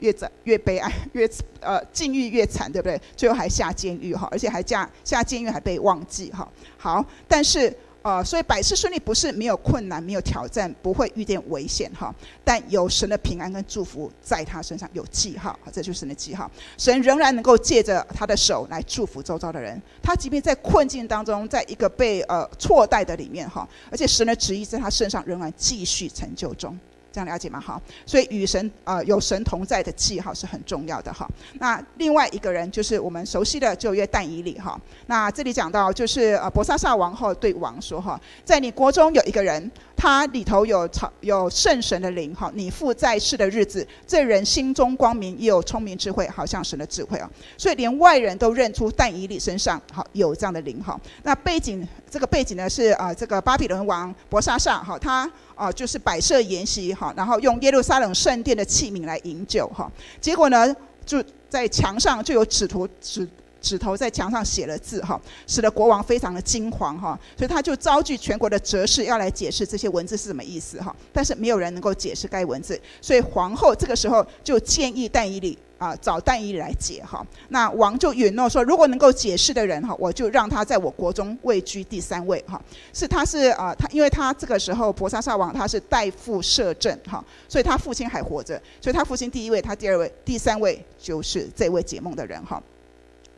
[0.00, 1.30] 越惨越悲哀，越
[1.60, 3.00] 呃境遇越惨，对不对？
[3.14, 6.48] 最后还下监狱哈，而且还下下监狱还被忘记哈。
[6.76, 7.72] 好，但是。
[8.06, 12.14] 啊、所以百事顺利不是没有困难、没有挑战，不会遇见危险哈。
[12.44, 16.48] 但有神的平安跟祝福在他身上有记号，这就是神的记号。
[16.78, 19.82] 神仍然能够借着他的手来祝福周遭的人。
[20.00, 26.78] 他即便在困境当中，在一个被呃错待的里面哈，而且神的旨意在他身上仍然继续成就中。
[27.16, 27.58] 这样了解吗？
[27.58, 31.26] 哈，所以与神啊、有神同在的记号是很重要的哈。
[31.54, 34.78] 那另外一个人就是我们熟悉的旧约但以理哈。
[35.06, 42.52] 那这里讲到就是呃博萨萨王后对王说哈，在你国中有一个人，他里头有超有圣神的灵哈。
[42.54, 47.30] 你父在世的日子，这人心中光明，也有聪明智慧，好像神的智慧啊。
[47.56, 51.00] 所以连外人都认出但以理身上好有这样的灵哈。
[51.22, 55.30] 那背景这个背景呢是啊、这个巴比伦王伯沙撒哈他。
[55.56, 59.90] 啊，就是摆设筵席哈，然后用耶路撒冷圣殿的器皿来饮酒哈，
[60.20, 60.76] 结果呢，
[61.06, 63.26] 就在墙上就有使徒指
[63.66, 75.58] 指头在墙上写了字哈，使得国王非常的惊慌哈，所以他就召集全国的哲士要来解释这些文字是什么意思哈，但是没有人能够解释该文字，所以皇后这个时候就建议但以理。
[75.78, 77.22] 啊，找但以理来解哈。
[77.50, 82.58] 那王就允诺说，如果能够解释的人哈，我就让他在我国中位居第三位哈。
[82.94, 92.58] 是他是啊，他因为他这个时候伯沙撒王他是代父摄政哈，所以他父亲还活着，所以他父亲第一位，他第二位，第三位就是这位解梦的人哈。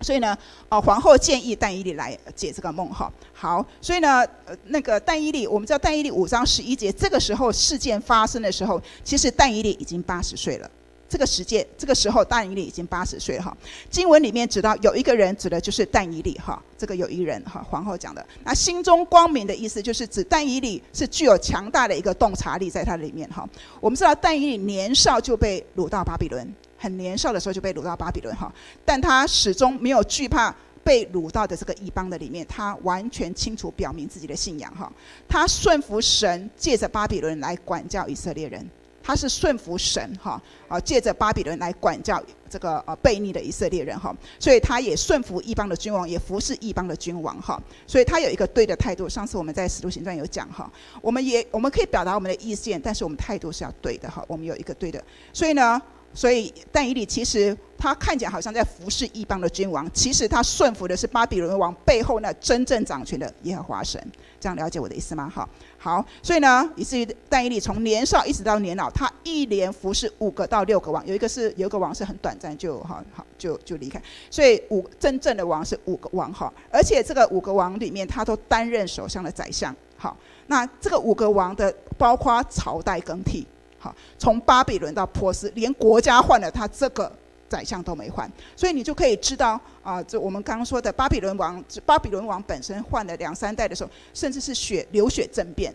[0.01, 0.37] 所以呢，
[0.69, 3.13] 啊，皇后建议但以理来解这个梦哈。
[3.33, 10.71] 好，所以呢，呃，那个但以理，我们知道但以理五章十一节，这个时候事件发生的时候，其实但以理已经八十岁了。
[11.11, 13.57] 这个时间，这个时候，但以理已经八十岁哈。
[13.89, 16.63] 经文里面指到有一个人，指的就是但以理哈。
[16.77, 18.23] 这个有一人哈，皇后讲的。
[18.45, 23.49] 那心中光明的意思，就是指但以理是具有强大的一个洞察力在他里面哈。
[23.81, 26.47] 我们知道但以理年少就被掳到巴比伦，
[26.79, 28.51] 很年少的时候就被掳到巴比伦哈，
[28.85, 30.55] 但他始终没有惧怕
[30.85, 34.91] 被掳到的这个异邦的里面，他完全清楚表明自己的信仰哈。
[35.29, 38.67] 他顺服神，借着巴比伦来管教以色列人。
[39.01, 49.09] 他是顺服神哈啊，借着巴比伦来管教这个呃悖逆的以色列人哈，所以他也顺服异邦的君王，也服侍异邦的君王哈，所以他有一个对的态度。
[49.09, 50.71] 上次我们在使徒行传有讲哈，
[51.01, 54.23] 我们也我们可以表达我们的意见，但是我们态度是要对的哈。
[54.29, 55.03] 我们有一个对的，
[55.33, 55.81] 所以呢，
[56.15, 64.05] 所以但以理其实他看起来好像在服侍异邦的君王，其实他顺服的是巴比伦王背后那真正掌权的耶和华神。
[64.41, 65.31] 这样了解我的意思吗？
[65.35, 65.49] 哈。
[65.79, 74.01] 好，所以呢，以至于但以理从年少一直到年老，他一连服侍五个到六个王，有一个是有一个王是很短暂就哈好就就离开，
[74.31, 83.47] 所以五真正的王是五个王哈，而且这个五个王里面他都担任首相的宰相，好，那这个五个王的包括朝代更替，
[83.79, 87.11] 好，从巴比伦到波斯，连国家换了，他这个。
[87.49, 95.75] 宰相都没换，所以你就可以知道啊，这我们刚刚说的巴比伦王，巴比伦王本身换了两三代的时候，甚至是血流血政变，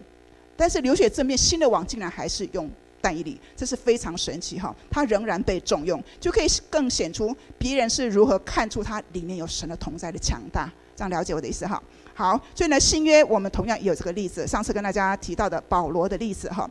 [0.55, 2.69] 但是流血政变新的王竟然还是用
[3.01, 11.81] 但以理，这是非常神奇哈，他仍然被重用，就可以更显出别人是如何看出他里面有神的同在的强大，这样了解我的意思哈。
[12.13, 16.69] 好，所以呢，新约我们同样有这个例子，上次跟大家提到的保罗的例子哈。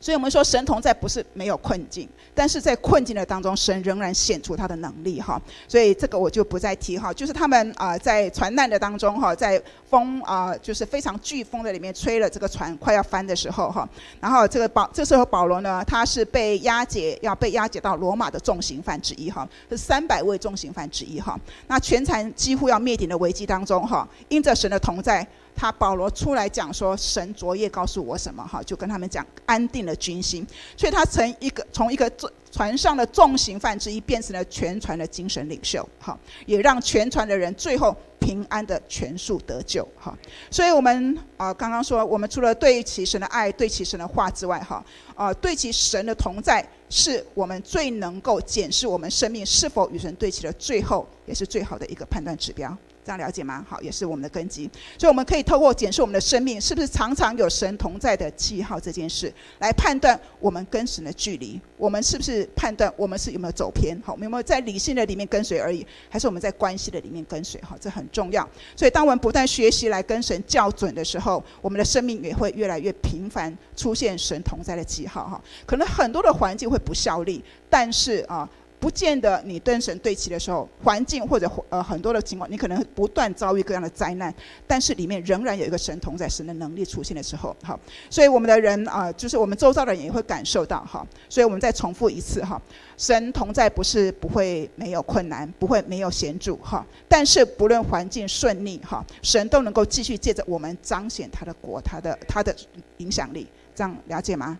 [0.00, 5.40] 所以我们说神同在不是没有困境，但是在困境的当中，神仍然显出他的能力哈。
[5.68, 7.12] 所以这个我就不再提哈。
[7.12, 13.86] 就是他们啊在船难的当中哈，在风啊就是非常飓风的里面吹了这个船快要翻的时候哈，
[14.20, 21.38] 然后这个保这时候保罗呢，他是被押解要被押解到罗马的重刑犯之一哈，是三百位重刑犯之一哈。
[21.66, 25.26] 那全船几乎要灭顶的危机当中哈，因着神的同在。
[25.60, 32.10] 他保罗出来讲说，神昨夜告诉我什么哈，就跟他们讲安定了军心，所以他从一个从一个
[32.50, 40.16] 船上的重刑犯之一，变成了全船的精神领袖哈，也让全船的人最后平安的全数得救哈。
[40.50, 44.82] 所以我们啊刚刚说，我们除了对齐神的爱、对齐神的话之外哈，
[45.14, 52.74] 啊对齐神的同在，是我们最能够检视我们生命是否与神对齐的最后，也是最好的一个判断指标。
[53.04, 53.64] 这样了解吗？
[53.68, 61.60] 好，也是我们的根基，所以我们可以透过检视我们的生命是不是常常有神同在的记号这件事，来判断我们跟神的距离。
[61.76, 63.98] 我们是不是判断我们是有没有走偏？
[64.04, 67.60] 好，我们有没有在理性的里面跟随而已，还是我们在关系的里面跟随？
[67.62, 68.46] 好，这很重要。
[68.76, 75.26] 所以，当我们不断学习来跟神校准的时候，我们的生命也会越来越频繁出现神同在的记号。
[75.26, 78.48] 哈，可能很多的环境会不效力，但是啊。
[78.80, 84.34] 不见得你跟神对齐的时候，环境或者呃很多的情况，你可能不断遭遇各样的灾难，
[84.66, 87.78] 但是里面仍然有一个神同在，神的能力出现的时候，好，
[88.08, 92.60] 所以我们的人啊、就是我们周遭的人也会感受到哈，所以我们再重复一次哈，
[92.96, 102.56] 神同在不是不会没有困难，不会没有险阻哈，但是不论环境顺利哈，神都能够继续借着我们彰显他的国，他的他的
[102.96, 104.58] 影响力，这样了解吗？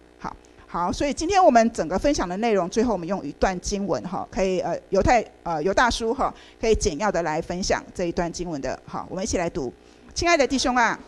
[0.70, 0.92] 好。
[0.92, 8.78] 所以今天我们整个分享的内容，最后我们用一段经文哈，可以呃犹太呃犹大叔哈，可以简要的来分享这一段经文的。
[8.86, 9.72] 好，我们一起来读，
[10.14, 10.98] 亲爱的弟兄啊。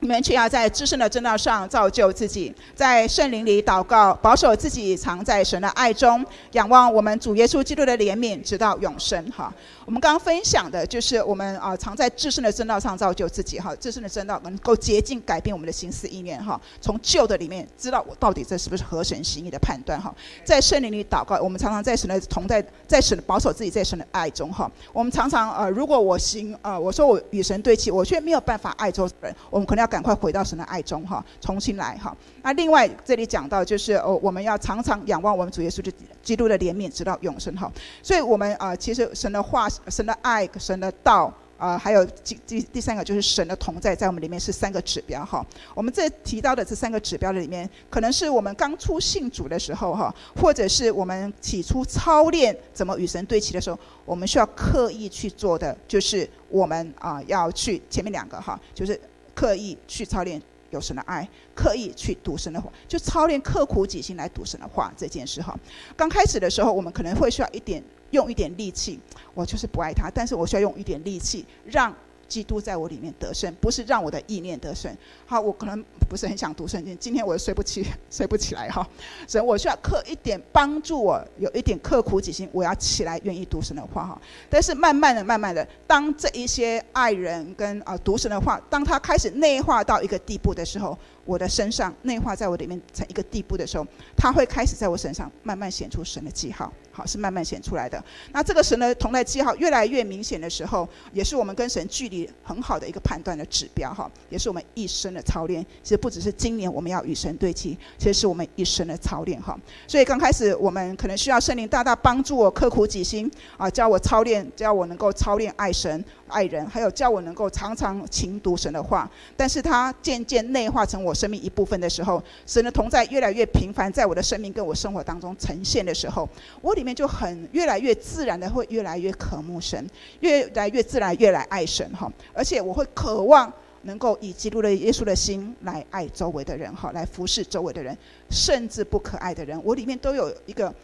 [0.00, 6.22] 你们却要在自身的正道上造就自己，在圣灵里祷告，保守自己藏在神的爱中，
[6.52, 9.24] 仰望我们主耶稣基督的怜悯，直到永生。
[9.30, 9.50] 哈，
[9.86, 13.58] 我们刚刚分享的就是我们啊，常在至圣的正道上造就自己。
[13.58, 16.44] 哈，至圣的正道能够洁净改变我们的心思意念。
[16.44, 19.98] 哈，从旧的里面知道我到底这是不是合神心意的判断。
[19.98, 20.12] 哈，
[20.44, 24.52] 在圣灵里祷告，我们常常在神的同在，在神保守自己在神的爱中。
[24.52, 29.76] 哈，我们常常呃，如果我行呃，我说我与神对齐，我却没有办法爱周人，我们可能。
[29.76, 32.16] 要赶快回到神的爱中哈，重新来哈。
[32.42, 35.92] 那另外这里讲到就是哦，我们要常常仰望我们主耶稣的
[36.26, 37.70] 基督的怜悯，直到永生哈。
[38.02, 41.32] 所以我们啊，其实神的话、神的爱、神的道。
[41.58, 45.42] 啊、还有第第第三个就是神的同在，在我们里面是三个指标哈。
[45.74, 59.00] 我们这提到的这三个指标的里面，可能是我们刚出信主的时候哈，或者是我们起初操练怎么与神对齐的时候，我们需要刻意去做的，就是我们啊要去前面两个哈，就是
[59.34, 60.38] 刻意去操练
[60.70, 65.58] 有神的爱，刻意去读神的话，就操练刻苦己心来读神的话这件事哈。
[65.96, 67.82] 刚开始的时候，我们可能会需要一点。
[68.12, 69.00] 用一点力气，
[69.34, 71.92] 我就是不爱他，但是我需要用一点力气让。
[72.28, 74.94] 基督在我里面得胜，不是让我的意念得胜。
[75.26, 78.86] 好，我可能不是很想读圣经，今天我睡不起， 睡不起来哈。
[79.26, 84.20] 所以我需要刻一点帮助我，有一点刻苦己心，我要起来愿意读神的话哈。
[84.48, 90.96] 但是慢慢的、慢慢的，当这一些爱人跟啊读神的话，当他开始内化到一个地步的时候，
[91.26, 96.72] 我的身上内化在我里面成一个地步的时候，他会开始在我身上慢慢显出神的记号。
[96.92, 98.02] 好，是慢慢显出来的。
[98.32, 102.26] 那这个神的同在记号越来越明显的时候，也是我们跟神距离。
[102.42, 105.62] 很好的一个判断的指标哈，也是我们一生的操练。
[105.82, 109.58] 其实不只是今年我们要与神对齐，其实是我们一生的操练哈。
[109.86, 116.02] 所以刚开始我们可能需要圣灵大大帮助我刻苦己心啊，教我操练，教我能够操练爱神。
[116.28, 126.28] 爱人，还有叫我能够常常勤读神的话，但是他渐渐内化成我生命一部分的时候，神的同在越来越频繁，在我的生命跟我生活当中呈现的时候，
[126.60, 129.88] 我里面就很越来越自然的会越来越渴慕神，
[130.20, 133.52] 越来越自然越来爱神哈，而且我会渴望
[133.82, 137.96] 能够以基督的耶稣的心来爱周围的人哈，来服侍周围的人，
[138.30, 140.74] 甚至不可爱的人，我里面都有一个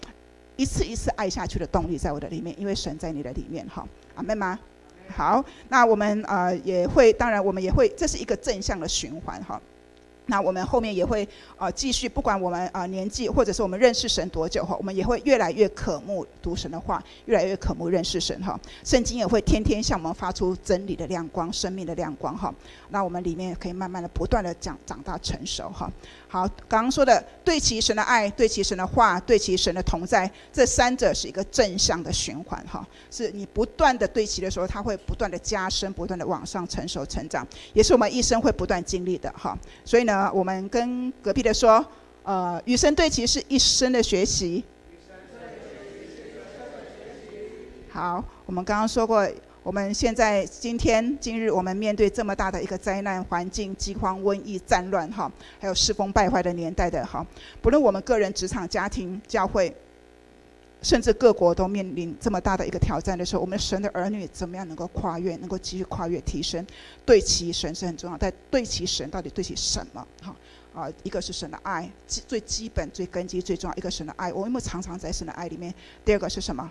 [0.56, 3.84] 一次一次爱下去的动力在我的里面，因为神在你的里面哈，
[4.14, 4.58] 阿们吗？
[5.12, 9.60] 好，那我们呃也会，当然我们也会，这是一个正向的循环哈。
[10.26, 18.58] 那我们后面也会、呃、继续，不管我们、呃、年纪或者是我们认识神多久哈，我们也会越来越渴慕读神的话，越来越渴慕认识神哈。
[18.84, 22.54] 圣经也会天天向我们发出真理的亮光、生命的亮光哈。
[22.90, 25.90] 那我们里面可以慢慢的、不断的长长大成熟哈。
[26.28, 32.86] 好，刚刚说的对其神的爱、对其神的话、对其神的同在，这三者是一个正向的循环哈。
[33.10, 39.58] 是你不断的对齐的时候，它会不断的加深、不断的往上成熟成长，也是我们一生会不断经历的哈。
[39.84, 40.11] 所以呢。
[40.12, 41.82] 呃，我们跟隔壁的说，
[42.22, 44.62] 呃，与神对齐是一生的学习。
[47.88, 49.26] 好，我们刚刚说过，
[49.62, 57.26] 我们现在今天今日，我们面对这么大的一个灾难环境，饥荒、瘟疫、战乱，哈，还有世风败坏的年代的，哈，
[57.62, 59.74] 不论我们个人、职场、家庭、教会，
[60.82, 66.66] 甚至各国都面临这么大的一个挑战的时候，我们神的儿女怎么样能够跨越，能够继续跨越提升？
[67.06, 70.06] 对齐神是很重要，但对齐神到底对齐什么？
[70.20, 70.34] 哈
[70.74, 75.72] 啊，一个是神的爱，基最基本、最根基、最重要一个神的爱，我们有没有常常在神的爱里面？
[76.04, 76.70] 第二个是什么？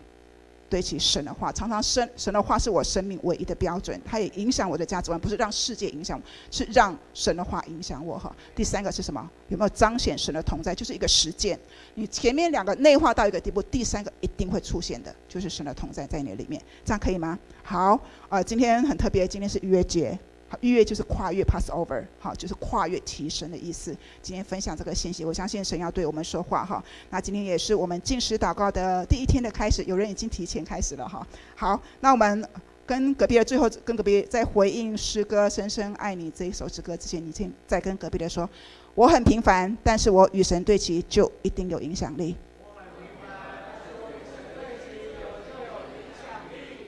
[0.72, 8.34] 对齐神的话，常常生神的话是我生命唯一的标准，它也影响我的价值观，不是让世界影响我，是让神的话影响我哈。
[8.56, 9.30] 第三个是什么？
[9.50, 10.74] 有没有彰显神的同在？
[10.74, 11.60] 就是一个实践。
[11.96, 17.38] 你前面两个内化到一个地步，第三个一定会出现的，就是神的同在在你里面，这样可以吗？
[17.62, 18.00] 好，
[18.30, 20.18] 呃，今天很特别，今天是约节。
[20.60, 23.96] 逾越就是跨越，Passover，好，就是跨越提升的意思。
[24.22, 26.84] 今天分享这个信息，我相信神要对我们说话哈。
[27.10, 31.26] 那今天也是我们进食祷告的第一天的开始，有人已经提前开始了哈。
[31.56, 32.48] 好，那我们
[32.86, 38.50] 跟隔壁的最后跟隔壁在回应诗歌《深深爱你》这一首诗歌之前，你先再跟隔壁的说：
[38.96, 42.36] 我很平凡，但是我与神对齐就一定有影响力。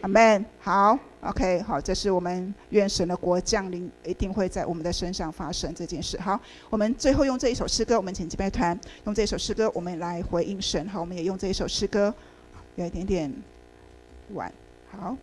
[0.04, 0.46] 阿门。
[0.60, 1.00] 好。
[1.22, 6.20] OK，好，这是我们愿神的国降临，一定会在我们的身上发生这件事。
[6.20, 6.38] 好，
[6.70, 10.86] 我们最后用这一首诗歌，我们请敬拜团用这首诗歌，我们来回应神。
[10.90, 12.14] 好，我们也用这一首诗歌，
[12.76, 13.34] 有一点点
[14.34, 14.52] 晚。
[14.92, 15.16] 好，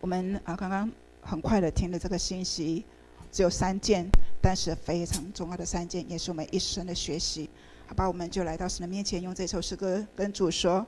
[0.00, 0.88] 我们啊刚刚
[1.22, 2.84] 很快的听了这个信息，
[3.32, 4.08] 只有三件，
[4.40, 7.50] 但是非常重要的三件，也是我们一生的学习。
[7.88, 10.86] 好吧，我们就来到神的面前，用这首诗歌跟主说。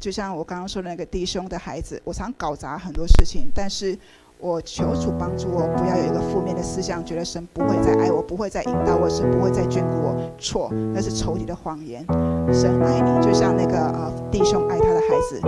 [0.00, 3.96] 就像我刚刚说的那个弟兄的孩子，我常搞砸很多事情，但是
[4.38, 10.16] 我求主帮助我，不要有一个负面的思想，觉得神不会再爱我，不会再引导我，神不会再眷顾我。
[10.38, 12.02] 错，那是仇敌的谎言。
[12.50, 15.38] 神爱你，就像那个呃弟兄爱他的孩子，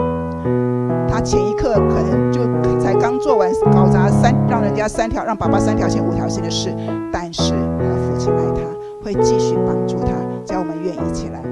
[1.08, 2.44] 他前一刻可能就
[2.78, 6.68] 才刚做完搞砸三让人家三条让爸爸三条线五条线的事，
[7.10, 8.60] 但是他父亲爱他，
[9.02, 10.12] 会继续帮助他，
[10.44, 11.42] 叫我们愿意起来。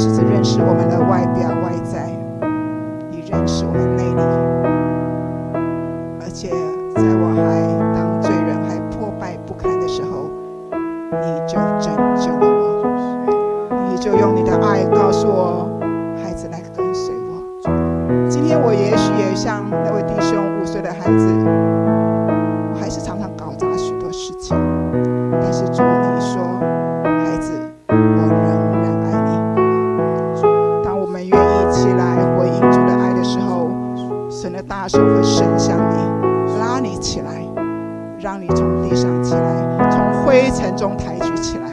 [0.00, 2.10] 是只认识我们的外表外在，
[3.10, 4.22] 你认识我们内里，
[6.22, 6.48] 而且
[6.94, 7.60] 在我还
[7.92, 10.30] 当罪人还破败不堪的时候，
[11.20, 13.28] 你就拯救了我，
[13.92, 15.68] 你就用你的爱告诉我，
[16.24, 17.44] 孩子来跟随我。
[18.26, 21.69] 今天我也许也像那位弟兄五岁的孩子。
[40.80, 41.68] 中抬举起来。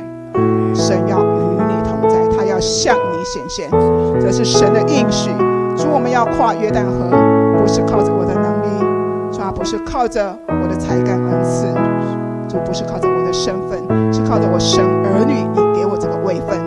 [0.76, 3.72] 神要与你同在，他要向你显现，
[4.20, 5.32] 这是神的应许。
[5.78, 7.10] 主，我们要跨约旦河，
[7.58, 8.68] 不是靠着我的能力，
[9.32, 11.68] 主，不是靠着我的才干恩赐，
[12.50, 13.80] 主，不是靠着我的身份，
[14.12, 16.60] 是靠着我神儿女，你给我这个位分。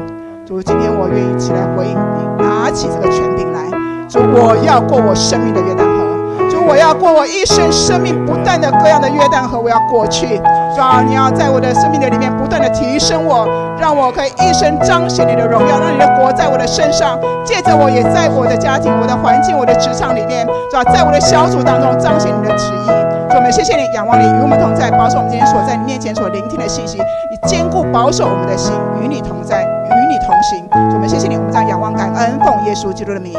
[0.47, 3.68] 主，今天我愿意起来回应你，拿起这个权柄来。
[4.09, 6.09] 主，我要过我生命的约旦河。
[6.49, 10.41] 主我要过我一生生命不断的各样的约旦河，我要过去。
[10.74, 13.46] 主啊，你要在我的生命的里面不断的提升我，
[13.80, 22.86] 让我可以一生彰显你的荣耀，让你的国在我的身上，借着我也在我的家庭、我的环境、我的职场里面，主啊，在我的小组当中彰显你的旨意。
[23.30, 26.98] 主，我们谢谢你，仰望你与我们同在，保守我们今天所在你面前所聆听的信息，
[27.30, 30.68] 你坚固保守我们的心，与你同在，与你同行。
[30.90, 33.34] 主，我们谢谢你，我们将仰望感恩，奉耶稣基督的名，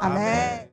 [0.00, 0.56] 阿门。